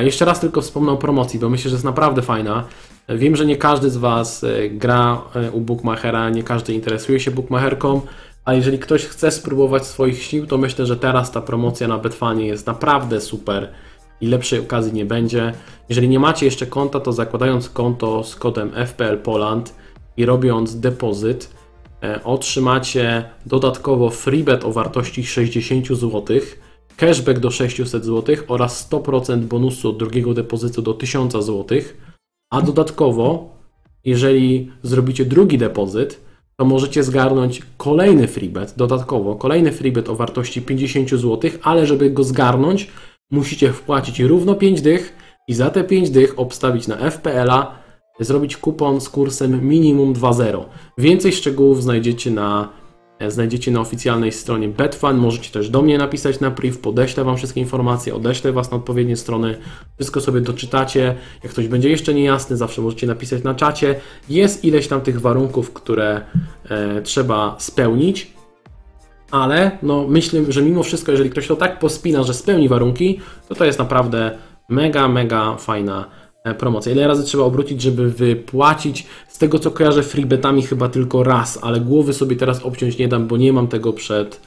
[0.00, 2.64] Jeszcze raz tylko wspomnę o promocji, bo myślę, że jest naprawdę fajna.
[3.08, 7.30] Wiem, że nie każdy z Was e, gra e, u Bookmachera, nie każdy interesuje się
[7.30, 8.00] Bookmacherką,
[8.44, 12.46] a jeżeli ktoś chce spróbować swoich sił, to myślę, że teraz ta promocja na Betfanie
[12.46, 13.68] jest naprawdę super
[14.20, 15.52] i lepszej okazji nie będzie.
[15.88, 19.74] Jeżeli nie macie jeszcze konta, to zakładając konto z kodem FPL Poland
[20.16, 21.50] i robiąc depozyt,
[22.02, 26.24] e, otrzymacie dodatkowo freebet o wartości 60 zł,
[26.96, 31.78] cashback do 600 zł oraz 100% bonusu od drugiego depozytu do 1000 zł,
[32.50, 33.56] a dodatkowo,
[34.04, 36.20] jeżeli zrobicie drugi depozyt,
[36.56, 42.24] to możecie zgarnąć kolejny freebet, dodatkowo kolejny freebet o wartości 50 zł, ale żeby go
[42.24, 42.90] zgarnąć,
[43.30, 45.16] musicie wpłacić równo 5 dych
[45.48, 47.78] i za te 5 dych obstawić na FPL-a,
[48.20, 50.64] zrobić kupon z kursem minimum 2.0.
[50.98, 52.68] Więcej szczegółów znajdziecie na,
[53.28, 55.16] znajdziecie na oficjalnej stronie Betfan.
[55.16, 59.16] Możecie też do mnie napisać na priv, podeślę Wam wszystkie informacje, odeślę Was na odpowiednie
[59.16, 59.58] strony,
[59.96, 61.14] wszystko sobie doczytacie.
[61.42, 64.00] Jak ktoś będzie jeszcze niejasny, zawsze możecie napisać na czacie.
[64.28, 66.20] Jest ileś tam tych warunków, które
[66.68, 68.32] e, trzeba spełnić.
[69.30, 73.54] Ale no, myślę, że mimo wszystko, jeżeli ktoś to tak pospina, że spełni warunki, to
[73.54, 76.19] to jest naprawdę mega, mega fajna
[76.58, 76.92] promocja.
[76.92, 79.06] Ile razy trzeba obrócić, żeby wypłacić?
[79.28, 83.26] Z tego co kojarzę, freebetami chyba tylko raz, ale głowy sobie teraz obciąć nie dam,
[83.26, 84.40] bo nie mam tego przed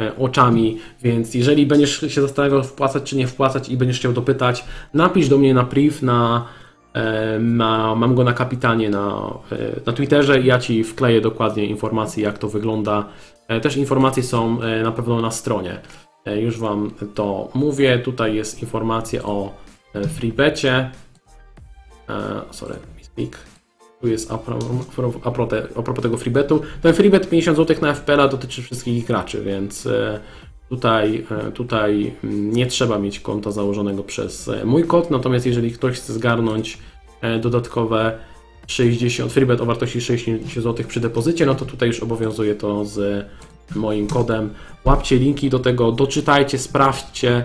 [0.00, 4.64] e, oczami, więc jeżeli będziesz się zastanawiał wpłacać czy nie wpłacać i będziesz chciał dopytać,
[4.94, 6.46] napisz do mnie na priv, na,
[6.94, 11.66] e, na mam go na kapitanie na, e, na Twitterze i ja Ci wkleję dokładnie
[11.66, 13.08] informacje jak to wygląda.
[13.48, 15.80] E, Też informacje są e, na pewno na stronie.
[16.24, 17.98] E, Już Wam to mówię.
[17.98, 19.54] Tutaj jest informacja o
[19.94, 20.90] e, freebecie.
[22.08, 23.38] E, Sorry, speak.
[24.00, 25.28] Tu jest a a
[25.76, 26.60] a propos tego freebetu.
[26.82, 30.20] Ten freebet 50 zł na FPL dotyczy wszystkich graczy, więc e,
[30.68, 35.10] tutaj, e, tutaj nie trzeba mieć konta założonego przez e, mój kod.
[35.10, 36.78] Natomiast jeżeli ktoś chce zgarnąć
[37.40, 38.18] dodatkowe
[38.66, 43.26] 60, freebet o wartości 60 zł przy depozycie, no to tutaj już obowiązuje to z
[43.74, 44.50] moim kodem.
[44.84, 47.44] Łapcie linki do tego, doczytajcie, sprawdźcie.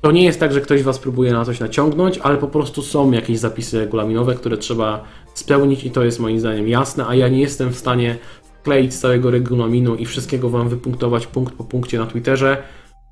[0.00, 3.10] To nie jest tak, że ktoś Was próbuje na coś naciągnąć, ale po prostu są
[3.10, 7.40] jakieś zapisy regulaminowe, które trzeba spełnić i to jest moim zdaniem jasne, a ja nie
[7.40, 12.62] jestem w stanie wkleić całego regulaminu i wszystkiego Wam wypunktować punkt po punkcie na Twitterze.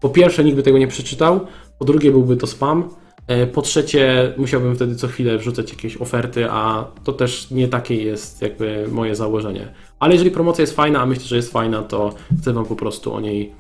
[0.01, 1.41] Po pierwsze, nikt by tego nie przeczytał,
[1.79, 2.89] po drugie, byłby to spam.
[3.27, 8.03] E, Po trzecie, musiałbym wtedy co chwilę wrzucać jakieś oferty, a to też nie takie
[8.03, 9.73] jest jakby moje założenie.
[10.01, 13.15] Ale jeżeli promocja jest fajna, a myślę, że jest fajna, to chcę Wam po prostu
[13.15, 13.53] o niej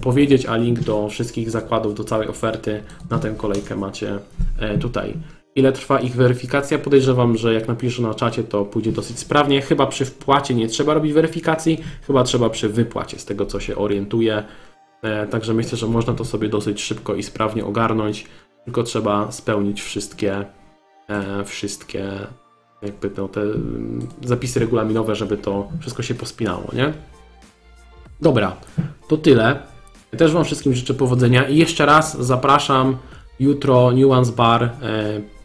[0.00, 4.18] powiedzieć, a link do wszystkich zakładów, do całej oferty na tę kolejkę macie
[4.58, 5.14] e, tutaj.
[5.54, 6.78] Ile trwa ich weryfikacja?
[6.78, 9.62] Podejrzewam, że jak napiszę na czacie, to pójdzie dosyć sprawnie.
[9.62, 13.76] Chyba przy wpłacie nie trzeba robić weryfikacji, chyba trzeba przy wypłacie, z tego co się
[13.76, 14.42] orientuję.
[15.02, 18.26] E, Także myślę, że można to sobie dosyć szybko i sprawnie ogarnąć,
[18.64, 20.44] tylko trzeba spełnić wszystkie,
[21.08, 22.10] e, wszystkie
[22.82, 26.92] jakby to, te mm, zapisy regulaminowe, żeby to wszystko się pospinało, nie?
[28.20, 28.56] Dobra,
[29.08, 29.62] to tyle.
[30.18, 32.96] Też Wam wszystkim życzę powodzenia i jeszcze raz zapraszam
[33.40, 34.70] jutro Nuance Bar e,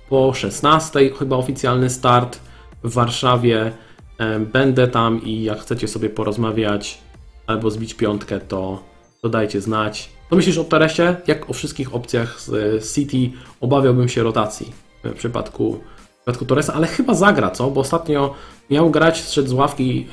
[0.10, 2.40] po 16, chyba oficjalny start
[2.84, 3.72] w Warszawie.
[4.18, 7.02] E, Będę tam i jak chcecie sobie porozmawiać
[7.48, 8.84] albo zbić piątkę, to,
[9.22, 10.10] to dajcie znać.
[10.30, 11.16] Co myślisz o Teresie?
[11.28, 16.74] Jak o wszystkich opcjach z e, City obawiałbym się rotacji w przypadku, w przypadku Torresa,
[16.74, 17.72] ale chyba zagra, co?
[17.72, 18.34] Bo ostatnio
[18.74, 20.06] miał grać, zszedł z ławki,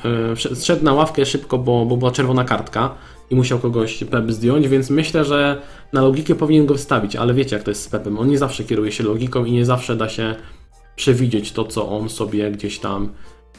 [0.51, 2.95] e, zszedł na ławkę szybko, bo, bo była czerwona kartka
[3.29, 5.61] i musiał kogoś Pep zdjąć, więc myślę, że
[5.93, 8.63] na logikę powinien go wstawić, ale wiecie jak to jest z Pepem, on nie zawsze
[8.63, 10.35] kieruje się logiką i nie zawsze da się
[10.95, 13.09] przewidzieć to, co on sobie gdzieś tam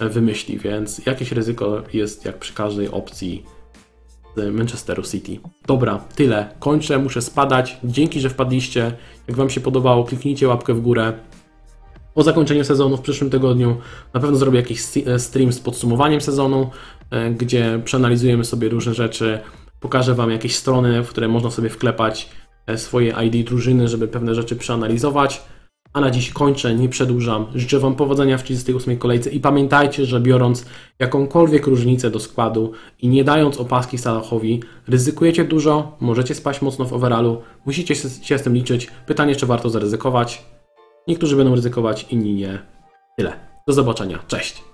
[0.01, 3.45] e, wymyśli, więc jakieś ryzyko jest jak przy każdej opcji
[4.37, 5.39] z Manchesteru City.
[5.67, 6.49] Dobra, tyle.
[6.59, 7.77] Kończę, muszę spadać.
[7.85, 8.93] Dzięki, że wpadliście.
[9.29, 11.13] Jak Wam się podobało, kliknijcie łapkę w górę.
[12.15, 13.77] Po zakończeniu sezonu w przyszłym tygodniu
[14.15, 16.71] na pewno zrobię jakiś e, stream z podsumowaniem sezonu,
[17.11, 19.39] e, gdzie przeanalizujemy sobie różne rzeczy.
[19.81, 22.29] Pokażę Wam jakieś strony, w które można sobie wklepać
[22.67, 25.43] e, swoje ID drużyny, żeby pewne rzeczy przeanalizować.
[25.93, 27.47] A na dziś kończę, nie przedłużam.
[27.55, 30.67] Życzę Wam powodzenia w 38 kolejce i pamiętajcie, że biorąc
[30.99, 36.93] jakąkolwiek różnicę do składu i nie dając opaski Salahowi, ryzykujecie dużo, możecie spaść mocno w
[36.93, 38.89] overallu, musicie się z tym liczyć.
[39.07, 40.52] Pytanie, czy warto zaryzykować.
[41.09, 42.63] Niektórzy będą ryzykować, inni nie.
[43.17, 43.33] Tyle.
[43.67, 44.19] Do zobaczenia.
[44.27, 44.72] Cześć.